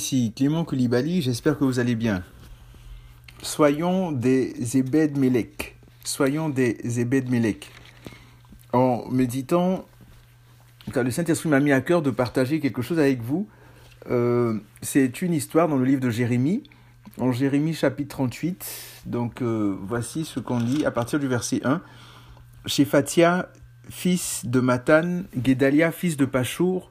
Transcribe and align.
ici 0.00 0.32
Clément 0.34 0.64
Koulibaly, 0.64 1.20
j'espère 1.20 1.58
que 1.58 1.64
vous 1.64 1.78
allez 1.78 1.94
bien. 1.94 2.24
Soyons 3.42 4.12
des 4.12 4.78
Ebed 4.78 5.18
Melech. 5.18 5.76
Soyons 6.04 6.48
des 6.48 6.98
Ebed 6.98 7.28
Melech. 7.28 7.68
En 8.72 9.06
méditant, 9.10 9.84
car 10.94 11.04
le 11.04 11.10
Saint-Esprit 11.10 11.50
m'a 11.50 11.60
mis 11.60 11.72
à 11.72 11.82
cœur 11.82 12.00
de 12.00 12.10
partager 12.10 12.60
quelque 12.60 12.80
chose 12.80 12.98
avec 12.98 13.20
vous. 13.20 13.46
Euh, 14.10 14.58
c'est 14.80 15.20
une 15.20 15.34
histoire 15.34 15.68
dans 15.68 15.76
le 15.76 15.84
livre 15.84 16.00
de 16.00 16.08
Jérémie, 16.08 16.62
en 17.18 17.30
Jérémie 17.30 17.74
chapitre 17.74 18.16
38. 18.16 19.04
Donc 19.04 19.42
euh, 19.42 19.76
voici 19.82 20.24
ce 20.24 20.40
qu'on 20.40 20.60
lit 20.60 20.86
à 20.86 20.90
partir 20.90 21.20
du 21.20 21.28
verset 21.28 21.60
1. 21.62 21.82
Chez 22.64 22.86
Fatia, 22.86 23.50
fils 23.90 24.46
de 24.46 24.60
Matan, 24.60 25.24
Guédalia, 25.36 25.92
fils 25.92 26.16
de 26.16 26.24
Pachour, 26.24 26.90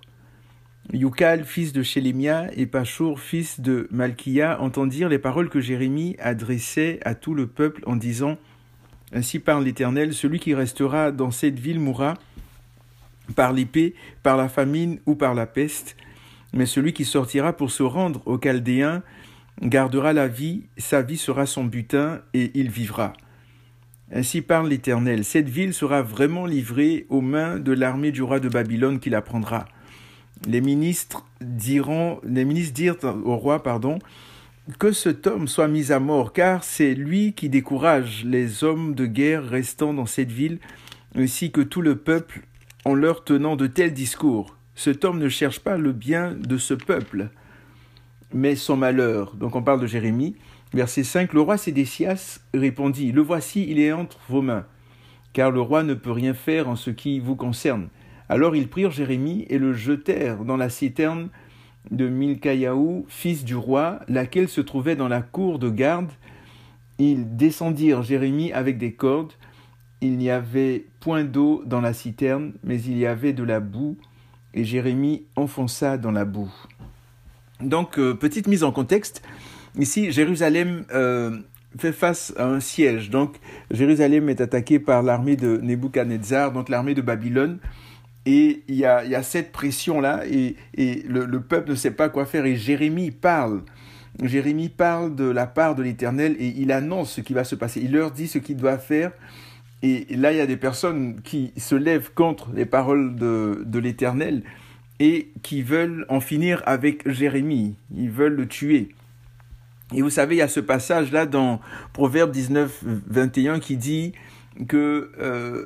Yukal, 0.91 1.43
fils 1.43 1.71
de 1.71 1.83
Shélémia, 1.83 2.47
et 2.55 2.65
Pachour, 2.65 3.19
fils 3.19 3.59
de 3.59 3.87
Malkia, 3.91 4.59
entendirent 4.59 5.09
les 5.09 5.19
paroles 5.19 5.49
que 5.49 5.61
Jérémie 5.61 6.15
adressait 6.19 6.99
à 7.05 7.13
tout 7.13 7.35
le 7.35 7.45
peuple 7.45 7.83
en 7.85 7.95
disant 7.95 8.37
Ainsi 9.13 9.37
parle 9.37 9.65
l'Éternel, 9.65 10.15
celui 10.15 10.39
qui 10.39 10.55
restera 10.55 11.11
dans 11.11 11.29
cette 11.29 11.59
ville 11.59 11.79
mourra 11.79 12.15
par 13.35 13.53
l'épée, 13.53 13.93
par 14.23 14.35
la 14.35 14.49
famine 14.49 14.99
ou 15.05 15.13
par 15.13 15.35
la 15.35 15.45
peste, 15.45 15.95
mais 16.53 16.65
celui 16.65 16.93
qui 16.93 17.05
sortira 17.05 17.53
pour 17.53 17.69
se 17.69 17.83
rendre 17.83 18.23
aux 18.25 18.39
Chaldéens 18.39 19.03
gardera 19.61 20.11
la 20.11 20.27
vie, 20.27 20.63
sa 20.77 21.03
vie 21.03 21.17
sera 21.17 21.45
son 21.45 21.65
butin, 21.65 22.21
et 22.33 22.49
il 22.55 22.71
vivra. 22.71 23.13
Ainsi 24.11 24.41
parle 24.41 24.69
l'Éternel, 24.69 25.23
cette 25.23 25.49
ville 25.49 25.75
sera 25.75 26.01
vraiment 26.01 26.47
livrée 26.47 27.05
aux 27.09 27.21
mains 27.21 27.59
de 27.59 27.73
l'armée 27.73 28.11
du 28.11 28.23
roi 28.23 28.39
de 28.39 28.49
Babylone 28.49 28.99
qui 28.99 29.11
la 29.11 29.21
prendra 29.21 29.67
les 30.47 30.61
ministres 30.61 31.25
diront, 31.41 32.19
les 32.23 32.45
ministres 32.45 32.73
dirent 32.73 32.97
au 33.25 33.35
roi, 33.35 33.61
que 34.77 34.91
cet 34.91 35.25
homme 35.27 35.47
soit 35.47 35.67
mis 35.67 35.91
à 35.91 35.99
mort, 35.99 36.33
car 36.33 36.63
c'est 36.63 36.93
lui 36.93 37.33
qui 37.33 37.49
décourage 37.49 38.23
les 38.25 38.63
hommes 38.63 38.93
de 38.93 39.05
guerre 39.05 39.43
restant 39.43 39.93
dans 39.93 40.05
cette 40.05 40.31
ville, 40.31 40.59
ainsi 41.15 41.51
que 41.51 41.61
tout 41.61 41.81
le 41.81 41.95
peuple, 41.95 42.41
en 42.85 42.93
leur 42.93 43.23
tenant 43.23 43.55
de 43.55 43.67
tels 43.67 43.93
discours. 43.93 44.55
Cet 44.75 45.03
homme 45.03 45.19
ne 45.19 45.27
cherche 45.27 45.59
pas 45.59 45.77
le 45.77 45.91
bien 45.91 46.33
de 46.33 46.57
ce 46.57 46.73
peuple, 46.73 47.29
mais 48.33 48.55
son 48.55 48.77
malheur. 48.77 49.35
Donc 49.35 49.55
on 49.55 49.63
parle 49.63 49.81
de 49.81 49.87
Jérémie. 49.87 50.35
Verset 50.73 51.03
5, 51.03 51.33
le 51.33 51.41
roi 51.41 51.57
Sédécias 51.57 52.39
répondit, 52.53 53.11
Le 53.11 53.21
voici, 53.21 53.65
il 53.67 53.79
est 53.79 53.91
entre 53.91 54.19
vos 54.29 54.43
mains, 54.43 54.65
car 55.33 55.49
le 55.49 55.61
roi 55.61 55.83
ne 55.83 55.95
peut 55.95 56.11
rien 56.11 56.35
faire 56.35 56.69
en 56.69 56.75
ce 56.75 56.91
qui 56.91 57.19
vous 57.19 57.35
concerne. 57.35 57.89
Alors 58.29 58.55
ils 58.55 58.69
prirent 58.69 58.91
Jérémie 58.91 59.45
et 59.49 59.57
le 59.57 59.73
jetèrent 59.73 60.45
dans 60.45 60.57
la 60.57 60.69
citerne 60.69 61.29
de 61.91 62.07
Milcaïaou, 62.07 63.05
fils 63.07 63.43
du 63.43 63.55
roi, 63.55 63.99
laquelle 64.07 64.47
se 64.47 64.61
trouvait 64.61 64.95
dans 64.95 65.07
la 65.07 65.21
cour 65.21 65.59
de 65.59 65.69
garde. 65.69 66.11
Ils 66.99 67.35
descendirent 67.35 68.03
Jérémie 68.03 68.51
avec 68.51 68.77
des 68.77 68.93
cordes. 68.93 69.33
Il 70.01 70.17
n'y 70.17 70.29
avait 70.29 70.85
point 70.99 71.23
d'eau 71.23 71.63
dans 71.65 71.81
la 71.81 71.93
citerne, 71.93 72.53
mais 72.63 72.81
il 72.81 72.97
y 72.97 73.05
avait 73.05 73.33
de 73.33 73.43
la 73.43 73.59
boue, 73.59 73.97
et 74.53 74.63
Jérémie 74.63 75.25
enfonça 75.35 75.97
dans 75.97 76.11
la 76.11 76.25
boue. 76.25 76.53
Donc, 77.61 77.99
euh, 77.99 78.13
petite 78.13 78.47
mise 78.47 78.63
en 78.63 78.71
contexte. 78.71 79.21
Ici, 79.77 80.11
Jérusalem 80.11 80.85
euh, 80.93 81.37
fait 81.77 81.91
face 81.91 82.33
à 82.37 82.45
un 82.45 82.61
siège. 82.61 83.09
Donc, 83.09 83.35
Jérusalem 83.71 84.29
est 84.29 84.39
attaquée 84.39 84.79
par 84.79 85.03
l'armée 85.03 85.35
de 85.35 85.57
Nebuchadnezzar, 85.57 86.53
donc 86.53 86.69
l'armée 86.69 86.93
de 86.93 87.01
Babylone. 87.01 87.59
Et 88.25 88.63
il 88.67 88.75
y 88.75 88.85
a, 88.85 89.23
cette 89.23 89.51
pression-là, 89.51 90.23
et, 90.27 90.55
le, 90.77 91.39
peuple 91.39 91.71
ne 91.71 91.75
sait 91.75 91.91
pas 91.91 92.09
quoi 92.09 92.25
faire. 92.25 92.45
Et 92.45 92.55
Jérémie 92.55 93.11
parle. 93.11 93.63
Jérémie 94.21 94.69
parle 94.69 95.15
de 95.15 95.25
la 95.25 95.47
part 95.47 95.75
de 95.75 95.83
l'Éternel 95.83 96.35
et 96.39 96.53
il 96.57 96.71
annonce 96.71 97.13
ce 97.13 97.21
qui 97.21 97.33
va 97.33 97.43
se 97.43 97.55
passer. 97.55 97.81
Il 97.81 97.93
leur 97.93 98.11
dit 98.11 98.27
ce 98.27 98.37
qu'il 98.37 98.57
doit 98.57 98.77
faire. 98.77 99.11
Et 99.81 100.05
là, 100.09 100.33
il 100.33 100.37
y 100.37 100.41
a 100.41 100.45
des 100.45 100.57
personnes 100.57 101.21
qui 101.21 101.53
se 101.55 101.75
lèvent 101.75 102.11
contre 102.13 102.49
les 102.53 102.65
paroles 102.65 103.15
de, 103.15 103.63
de 103.65 103.79
l'Éternel 103.79 104.43
et 104.99 105.31
qui 105.41 105.61
veulent 105.61 106.05
en 106.09 106.19
finir 106.19 106.61
avec 106.65 107.09
Jérémie. 107.09 107.75
Ils 107.95 108.11
veulent 108.11 108.35
le 108.35 108.47
tuer. 108.47 108.89
Et 109.93 110.01
vous 110.01 110.09
savez, 110.09 110.35
il 110.35 110.39
y 110.39 110.43
a 110.43 110.47
ce 110.47 110.59
passage-là 110.59 111.25
dans 111.25 111.61
Proverbe 111.93 112.31
19, 112.31 112.83
21 113.07 113.59
qui 113.59 113.77
dit 113.77 114.13
que 114.67 115.11
euh, 115.19 115.65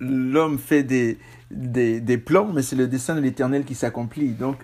l'homme 0.00 0.58
fait 0.58 0.82
des, 0.82 1.18
des, 1.50 2.18
plans, 2.18 2.50
mais 2.52 2.62
c'est 2.62 2.76
le 2.76 2.86
dessein 2.86 3.14
de 3.14 3.20
l'Éternel 3.20 3.64
qui 3.64 3.74
s'accomplit. 3.74 4.30
Donc, 4.30 4.56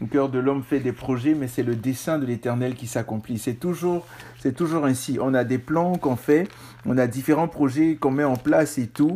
le 0.00 0.06
cœur 0.06 0.28
de 0.28 0.38
l'homme 0.38 0.62
fait 0.62 0.80
des 0.80 0.92
projets, 0.92 1.34
mais 1.34 1.46
c'est 1.46 1.62
le 1.62 1.76
dessein 1.76 2.18
de 2.18 2.26
l'Éternel 2.26 2.74
qui 2.74 2.86
s'accomplit. 2.86 3.38
C'est 3.38 3.54
toujours, 3.54 4.06
c'est 4.40 4.54
toujours 4.54 4.84
ainsi. 4.84 5.18
On 5.20 5.34
a 5.34 5.44
des 5.44 5.58
plans 5.58 5.94
qu'on 5.94 6.16
fait, 6.16 6.48
on 6.84 6.98
a 6.98 7.06
différents 7.06 7.48
projets 7.48 7.96
qu'on 7.96 8.10
met 8.10 8.24
en 8.24 8.36
place 8.36 8.78
et 8.78 8.88
tout. 8.88 9.14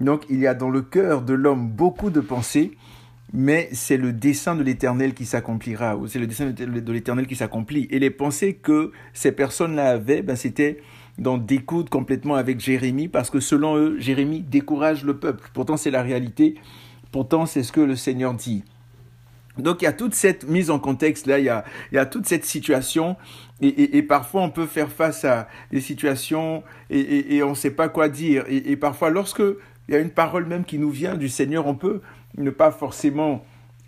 Donc, 0.00 0.24
il 0.30 0.38
y 0.38 0.46
a 0.46 0.54
dans 0.54 0.70
le 0.70 0.82
cœur 0.82 1.22
de 1.22 1.34
l'homme 1.34 1.68
beaucoup 1.68 2.10
de 2.10 2.20
pensées, 2.20 2.76
mais 3.32 3.68
c'est 3.72 3.96
le 3.96 4.12
dessein 4.12 4.54
de 4.54 4.62
l'Éternel 4.62 5.14
qui 5.14 5.24
s'accomplira, 5.24 5.96
ou 5.96 6.06
c'est 6.06 6.18
le 6.18 6.26
dessein 6.26 6.50
de 6.50 6.92
l'Éternel 6.92 7.26
qui 7.26 7.34
s'accomplit. 7.36 7.88
Et 7.90 7.98
les 7.98 8.10
pensées 8.10 8.54
que 8.54 8.92
ces 9.12 9.32
personnes-là 9.32 9.90
avaient, 9.90 10.22
ben, 10.22 10.36
c'était 10.36 10.80
d'en 11.22 11.38
découdre 11.38 11.88
complètement 11.88 12.34
avec 12.34 12.60
Jérémie, 12.60 13.08
parce 13.08 13.30
que 13.30 13.40
selon 13.40 13.76
eux, 13.76 13.96
Jérémie 13.98 14.40
décourage 14.40 15.04
le 15.04 15.18
peuple. 15.18 15.50
Pourtant, 15.54 15.76
c'est 15.76 15.90
la 15.90 16.02
réalité. 16.02 16.56
Pourtant, 17.12 17.46
c'est 17.46 17.62
ce 17.62 17.72
que 17.72 17.80
le 17.80 17.96
Seigneur 17.96 18.34
dit. 18.34 18.64
Donc 19.58 19.82
il 19.82 19.84
y 19.84 19.88
a 19.88 19.92
toute 19.92 20.14
cette 20.14 20.48
mise 20.48 20.70
en 20.70 20.78
contexte 20.78 21.26
là, 21.26 21.38
il 21.38 21.44
y 21.44 21.50
a, 21.50 21.64
il 21.90 21.96
y 21.96 21.98
a 21.98 22.06
toute 22.06 22.26
cette 22.26 22.46
situation 22.46 23.16
et, 23.60 23.98
et, 23.98 24.02
parfois 24.02 24.40
on 24.40 24.48
peut 24.48 24.64
faire 24.64 24.90
face 24.90 25.26
à 25.26 25.46
des 25.70 25.82
situations 25.82 26.62
et, 26.88 27.36
et 27.36 27.42
on 27.42 27.50
ne 27.50 27.54
sait 27.54 27.70
pas 27.70 27.90
quoi 27.90 28.08
dire 28.08 28.44
et, 28.48 28.76
parfois 28.76 29.10
lorsque 29.10 29.42
il 29.88 29.92
y 29.92 29.94
a 29.94 30.00
une 30.00 30.10
parole 30.10 30.46
même 30.46 30.64
qui 30.64 30.78
nous 30.78 30.88
vient 30.88 31.16
du 31.16 31.28
Seigneur, 31.28 31.66
on 31.66 31.74
peut 31.74 32.00
ne 32.38 32.48
pas 32.48 32.70
forcément 32.70 33.44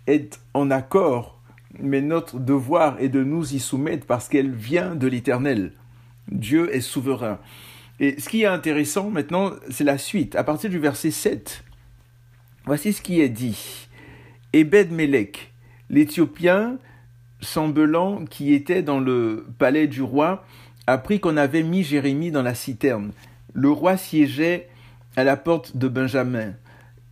être 0.07 0.39
en 0.53 0.69
accord, 0.69 1.41
mais 1.79 2.01
notre 2.01 2.39
devoir 2.39 2.99
est 2.99 3.09
de 3.09 3.23
nous 3.23 3.55
y 3.55 3.59
soumettre 3.59 4.05
parce 4.05 4.29
qu'elle 4.29 4.51
vient 4.51 4.93
de 4.93 5.07
l'Éternel. 5.07 5.71
Dieu 6.31 6.73
est 6.73 6.81
souverain. 6.81 7.39
Et 7.99 8.19
ce 8.19 8.29
qui 8.29 8.43
est 8.43 8.47
intéressant 8.47 9.09
maintenant, 9.09 9.51
c'est 9.69 9.83
la 9.83 9.97
suite. 9.97 10.35
À 10.35 10.43
partir 10.43 10.69
du 10.69 10.79
verset 10.79 11.11
7, 11.11 11.63
voici 12.65 12.93
ce 12.93 13.01
qui 13.01 13.21
est 13.21 13.29
dit. 13.29 13.87
Ebed 14.53 14.91
Melech, 14.91 15.53
l'Éthiopien 15.89 16.77
semblant 17.41 18.25
qui 18.25 18.53
était 18.53 18.81
dans 18.81 18.99
le 18.99 19.45
palais 19.57 19.87
du 19.87 20.01
roi, 20.01 20.45
apprit 20.87 21.19
qu'on 21.19 21.37
avait 21.37 21.63
mis 21.63 21.83
Jérémie 21.83 22.31
dans 22.31 22.43
la 22.43 22.55
citerne. 22.55 23.11
Le 23.53 23.69
roi 23.69 23.97
siégeait 23.97 24.67
à 25.15 25.23
la 25.23 25.37
porte 25.37 25.77
de 25.77 25.87
Benjamin. 25.87 26.53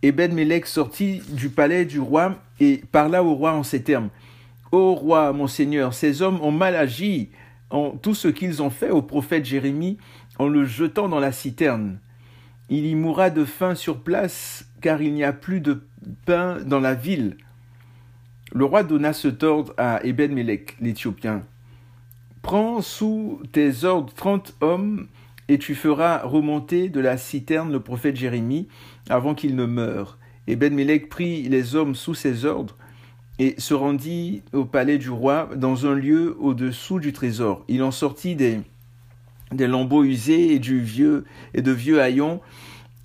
Ebed 0.02 0.32
Melech 0.32 0.66
sortit 0.66 1.22
du 1.30 1.48
palais 1.48 1.86
du 1.86 1.98
roi 1.98 2.36
et 2.60 2.82
parla 2.92 3.24
au 3.24 3.34
roi 3.34 3.52
en 3.52 3.62
ces 3.62 3.82
termes. 3.82 4.10
Ô 4.70 4.94
roi, 4.94 5.32
mon 5.32 5.46
seigneur, 5.46 5.94
ces 5.94 6.20
hommes 6.20 6.40
ont 6.42 6.50
mal 6.50 6.76
agi 6.76 7.30
tout 8.02 8.14
ce 8.14 8.28
qu'ils 8.28 8.62
ont 8.62 8.70
fait 8.70 8.90
au 8.90 9.02
prophète 9.02 9.44
Jérémie 9.44 9.98
en 10.38 10.48
le 10.48 10.64
jetant 10.64 11.08
dans 11.08 11.20
la 11.20 11.32
citerne. 11.32 11.98
Il 12.68 12.86
y 12.86 12.94
mourra 12.94 13.30
de 13.30 13.44
faim 13.44 13.74
sur 13.74 14.00
place, 14.00 14.66
car 14.80 15.02
il 15.02 15.12
n'y 15.12 15.24
a 15.24 15.32
plus 15.32 15.60
de 15.60 15.82
pain 16.24 16.58
dans 16.64 16.80
la 16.80 16.94
ville. 16.94 17.36
Le 18.52 18.64
roi 18.64 18.84
donna 18.84 19.12
ce 19.12 19.44
ordre 19.44 19.74
à 19.76 20.04
Eben-Melech, 20.04 20.76
l'Éthiopien. 20.80 21.42
Prends 22.42 22.80
sous 22.80 23.42
tes 23.52 23.84
ordres 23.84 24.14
trente 24.14 24.54
hommes, 24.60 25.08
et 25.48 25.58
tu 25.58 25.74
feras 25.74 26.22
remonter 26.22 26.88
de 26.88 27.00
la 27.00 27.18
citerne 27.18 27.72
le 27.72 27.80
prophète 27.80 28.16
Jérémie 28.16 28.68
avant 29.10 29.34
qu'il 29.34 29.56
ne 29.56 29.66
meure. 29.66 30.18
Eben-Melech 30.46 31.08
prit 31.08 31.42
les 31.42 31.74
hommes 31.74 31.94
sous 31.94 32.14
ses 32.14 32.44
ordres, 32.44 32.76
et 33.38 33.54
se 33.58 33.74
rendit 33.74 34.42
au 34.52 34.64
palais 34.64 34.98
du 34.98 35.10
roi 35.10 35.50
dans 35.56 35.86
un 35.86 35.94
lieu 35.94 36.36
au-dessous 36.38 37.00
du 37.00 37.12
trésor. 37.12 37.64
Il 37.68 37.82
en 37.82 37.90
sortit 37.90 38.36
des, 38.36 38.60
lambeaux 39.50 40.04
usés 40.04 40.54
et, 40.54 40.58
du 40.58 40.80
vieux, 40.80 41.24
et 41.52 41.62
de 41.62 41.72
vieux 41.72 42.00
haillons, 42.00 42.40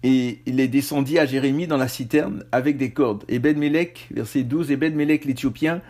et 0.03 0.39
les 0.45 0.67
descendit 0.67 1.19
à 1.19 1.25
Jérémie 1.25 1.67
dans 1.67 1.77
la 1.77 1.87
citerne 1.87 2.45
avec 2.51 2.77
des 2.77 2.91
cordes. 2.91 3.25
Et 3.27 3.39
ben 3.39 3.59
verset 4.11 4.43
12, 4.43 4.71
et 4.71 4.77
ben 4.77 4.95
l'Éthiopien 4.95 5.81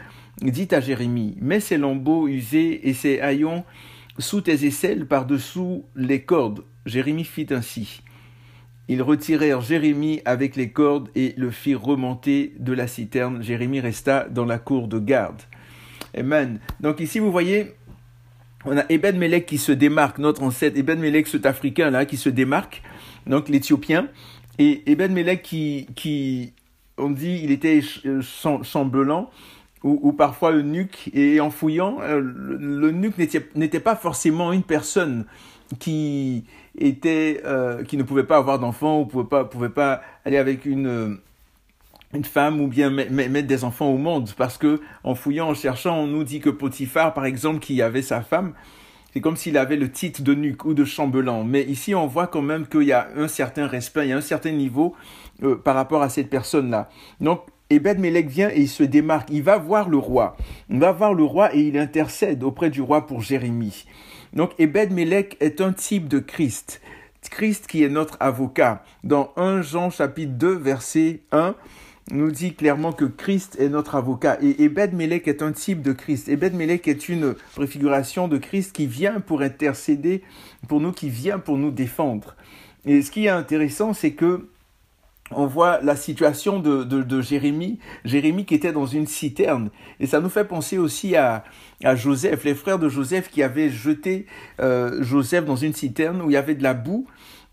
dit 0.41 0.69
à 0.71 0.79
Jérémie, 0.79 1.35
mets 1.41 1.59
ces 1.59 1.77
lambeaux 1.77 2.27
usés 2.27 2.87
et 2.87 2.93
ces 2.93 3.19
haillons 3.19 3.65
sous 4.17 4.41
tes 4.41 4.65
aisselles 4.65 5.05
par-dessous 5.05 5.85
les 5.95 6.21
cordes. 6.21 6.63
Jérémie 6.85 7.25
fit 7.25 7.47
ainsi. 7.51 8.01
Ils 8.89 9.03
retirèrent 9.03 9.61
Jérémie 9.61 10.19
avec 10.25 10.55
les 10.55 10.71
cordes 10.71 11.09
et 11.15 11.35
le 11.37 11.51
firent 11.51 11.81
remonter 11.81 12.53
de 12.57 12.73
la 12.73 12.87
citerne. 12.87 13.43
Jérémie 13.43 13.79
resta 13.79 14.27
dans 14.27 14.45
la 14.45 14.57
cour 14.57 14.87
de 14.87 14.97
garde. 14.97 15.43
Amen. 16.17 16.59
Donc 16.79 16.99
ici, 16.99 17.19
vous 17.19 17.31
voyez, 17.31 17.75
on 18.65 18.75
a 18.75 18.83
Eben 18.89 19.15
Melech 19.17 19.45
qui 19.45 19.59
se 19.59 19.71
démarque, 19.71 20.17
notre 20.17 20.41
ancêtre, 20.41 20.75
Eben 20.75 20.99
Melech, 20.99 21.27
cet 21.27 21.45
Africain 21.45 21.91
là, 21.91 22.05
qui 22.05 22.17
se 22.17 22.29
démarque, 22.29 22.81
donc 23.27 23.47
l'Éthiopien, 23.47 24.07
et 24.57 24.91
Eben 24.91 25.13
Melech 25.13 25.43
qui, 25.43 25.87
qui, 25.95 26.53
on 26.97 27.11
dit, 27.11 27.41
il 27.43 27.51
était 27.51 27.81
semblant 28.63 29.29
ou, 29.83 30.11
parfois 30.11 30.51
eunuque, 30.51 31.09
et 31.13 31.39
en 31.39 31.51
fouillant, 31.51 31.99
le 32.01 32.91
nuque 32.91 33.17
n'était 33.55 33.79
pas 33.79 33.95
forcément 33.95 34.51
une 34.51 34.63
personne 34.63 35.25
qui 35.77 36.45
était, 36.77 37.43
qui 37.87 37.97
ne 37.97 38.03
pouvait 38.03 38.23
pas 38.23 38.37
avoir 38.37 38.57
d'enfant, 38.59 39.01
ou 39.01 39.05
pouvait 39.05 39.27
pas, 39.27 39.45
pouvait 39.45 39.69
pas 39.69 40.01
aller 40.25 40.37
avec 40.37 40.65
une 40.65 41.19
une 42.13 42.25
femme 42.25 42.59
ou 42.59 42.67
bien 42.67 42.89
mettre 42.89 43.47
des 43.47 43.63
enfants 43.63 43.89
au 43.89 43.97
monde 43.97 44.31
parce 44.35 44.57
que 44.57 44.81
en 45.03 45.15
fouillant, 45.15 45.49
en 45.49 45.53
cherchant, 45.53 45.97
on 45.99 46.07
nous 46.07 46.23
dit 46.23 46.39
que 46.39 46.49
Potiphar, 46.49 47.13
par 47.13 47.25
exemple, 47.25 47.59
qui 47.59 47.81
avait 47.81 48.01
sa 48.01 48.21
femme, 48.21 48.53
c'est 49.13 49.21
comme 49.21 49.35
s'il 49.35 49.57
avait 49.57 49.75
le 49.75 49.91
titre 49.91 50.21
de 50.21 50.33
nuque 50.33 50.65
ou 50.65 50.73
de 50.73 50.85
chambellan. 50.85 51.43
Mais 51.43 51.63
ici, 51.63 51.95
on 51.95 52.07
voit 52.07 52.27
quand 52.27 52.41
même 52.41 52.67
qu'il 52.67 52.83
y 52.83 52.91
a 52.91 53.09
un 53.15 53.27
certain 53.27 53.67
respect, 53.67 54.07
il 54.07 54.09
y 54.09 54.13
a 54.13 54.17
un 54.17 54.21
certain 54.21 54.51
niveau 54.51 54.95
euh, 55.43 55.55
par 55.55 55.75
rapport 55.75 56.01
à 56.01 56.09
cette 56.09 56.29
personne-là. 56.29 56.89
Donc, 57.19 57.41
Melech 57.71 58.27
vient 58.27 58.49
et 58.49 58.61
il 58.61 58.69
se 58.69 58.83
démarque. 58.83 59.29
Il 59.31 59.43
va 59.43 59.57
voir 59.57 59.89
le 59.89 59.97
roi. 59.97 60.35
Il 60.69 60.79
va 60.79 60.91
voir 60.91 61.13
le 61.13 61.23
roi 61.23 61.55
et 61.55 61.61
il 61.61 61.77
intercède 61.77 62.43
auprès 62.43 62.69
du 62.69 62.81
roi 62.81 63.05
pour 63.05 63.21
Jérémie. 63.21 63.85
Donc, 64.33 64.51
Ebed 64.59 64.91
Melech 64.91 65.37
est 65.39 65.61
un 65.61 65.73
type 65.73 66.07
de 66.07 66.19
Christ. 66.19 66.81
Christ 67.29 67.67
qui 67.67 67.83
est 67.83 67.89
notre 67.89 68.17
avocat. 68.19 68.83
Dans 69.03 69.31
1 69.35 69.61
Jean 69.61 69.89
chapitre 69.89 70.33
2 70.33 70.53
verset 70.53 71.21
1, 71.31 71.55
nous 72.11 72.31
dit 72.31 72.53
clairement 72.53 72.91
que 72.91 73.05
Christ 73.05 73.57
est 73.59 73.69
notre 73.69 73.95
avocat. 73.95 74.37
Et 74.41 74.63
Ebed 74.63 74.93
Melech 74.93 75.27
est 75.27 75.43
un 75.43 75.51
type 75.51 75.81
de 75.81 75.91
Christ. 75.91 76.27
Ebed 76.27 76.55
Melech 76.55 76.87
est 76.87 77.09
une 77.09 77.35
préfiguration 77.55 78.27
de 78.27 78.37
Christ 78.37 78.73
qui 78.73 78.87
vient 78.87 79.19
pour 79.19 79.41
intercéder 79.41 80.23
pour 80.67 80.79
nous, 80.79 80.91
qui 80.91 81.09
vient 81.09 81.39
pour 81.39 81.57
nous 81.57 81.71
défendre. 81.71 82.35
Et 82.85 83.01
ce 83.01 83.11
qui 83.11 83.25
est 83.25 83.29
intéressant, 83.29 83.93
c'est 83.93 84.11
que 84.11 84.47
on 85.31 85.45
voit 85.45 85.79
la 85.81 85.95
situation 85.95 86.59
de, 86.59 86.83
de, 86.83 87.21
Jérémie, 87.21 87.79
Jérémie 88.05 88.45
qui 88.45 88.55
était 88.55 88.71
dans 88.71 88.85
une 88.85 89.07
citerne. 89.07 89.69
Et 89.99 90.07
ça 90.07 90.19
nous 90.19 90.29
fait 90.29 90.45
penser 90.45 90.77
aussi 90.77 91.15
à, 91.15 91.43
à 91.83 91.95
Joseph, 91.95 92.43
les 92.43 92.55
frères 92.55 92.79
de 92.79 92.89
Joseph 92.89 93.29
qui 93.29 93.43
avaient 93.43 93.69
jeté 93.69 94.25
euh, 94.59 95.01
Joseph 95.03 95.45
dans 95.45 95.55
une 95.55 95.73
citerne 95.73 96.21
où 96.21 96.29
il 96.29 96.33
y 96.33 96.37
avait 96.37 96.55
de 96.55 96.63
la 96.63 96.73
boue. 96.73 97.05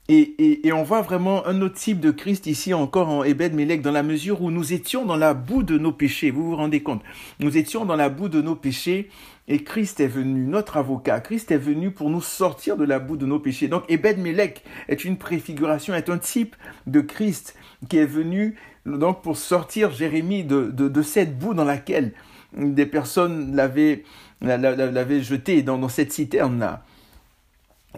Et, 0.08 0.70
on 0.73 0.85
voit 0.85 1.03
vraiment 1.03 1.44
un 1.47 1.61
autre 1.62 1.75
type 1.75 1.99
de 1.99 2.12
Christ 2.12 2.47
ici 2.47 2.73
encore 2.73 3.08
en 3.08 3.25
Ebed 3.25 3.55
Melech, 3.55 3.82
dans 3.82 3.91
la 3.91 4.05
mesure 4.05 4.41
où 4.41 4.53
nous 4.53 4.73
étions 4.73 5.05
dans 5.05 5.17
la 5.17 5.35
boue 5.35 5.64
de 5.64 5.79
nos 5.79 5.91
péchés. 5.91 6.31
Vous 6.31 6.44
vous 6.50 6.56
rendez 6.56 6.81
compte? 6.81 7.03
Nous 7.41 7.56
étions 7.56 7.85
dans 7.85 7.97
la 7.97 8.08
boue 8.08 8.29
de 8.29 8.41
nos 8.41 8.55
péchés 8.55 9.11
et 9.49 9.64
Christ 9.64 9.99
est 9.99 10.06
venu, 10.06 10.47
notre 10.47 10.76
avocat. 10.76 11.19
Christ 11.19 11.50
est 11.50 11.58
venu 11.58 11.91
pour 11.91 12.08
nous 12.08 12.20
sortir 12.20 12.76
de 12.76 12.85
la 12.85 13.00
boue 13.00 13.17
de 13.17 13.26
nos 13.26 13.41
péchés. 13.41 13.67
Donc 13.67 13.82
Ebed 13.88 14.19
Melech 14.19 14.62
est 14.88 15.05
une 15.05 15.17
préfiguration, 15.17 15.93
est 15.93 16.08
un 16.08 16.19
type 16.19 16.55
de 16.87 17.00
Christ 17.00 17.56
qui 17.88 17.99
est 17.99 18.06
venu 18.06 18.55
donc 18.85 19.23
pour 19.23 19.37
sortir 19.37 19.91
Jérémie 19.91 20.44
de, 20.44 20.70
de, 20.70 21.03
cette 21.03 21.37
boue 21.37 21.55
dans 21.55 21.64
laquelle 21.64 22.12
des 22.56 22.87
personnes 22.87 23.56
l'avaient 23.56 24.05
jeté 24.41 25.62
dans, 25.62 25.79
dans 25.79 25.88
cette 25.88 26.12
citerne-là. 26.12 26.85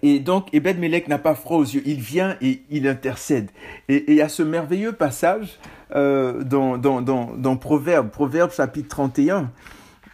Et 0.02 0.20
donc, 0.20 0.52
Ebed 0.52 0.78
Melech 0.78 1.08
n'a 1.08 1.18
pas 1.18 1.34
froid 1.34 1.58
aux 1.58 1.64
yeux. 1.64 1.82
Il 1.84 2.00
vient 2.00 2.36
et 2.40 2.62
il 2.70 2.86
intercède. 2.88 3.50
Et 3.88 4.14
y 4.14 4.20
a 4.20 4.28
ce 4.28 4.42
merveilleux 4.42 4.92
passage 4.92 5.58
euh, 5.94 6.42
dans, 6.42 6.78
dans, 6.78 7.00
dans, 7.00 7.36
dans 7.36 7.56
Proverbe, 7.56 8.10
Proverbe 8.10 8.52
chapitre 8.52 8.88
31. 8.88 9.50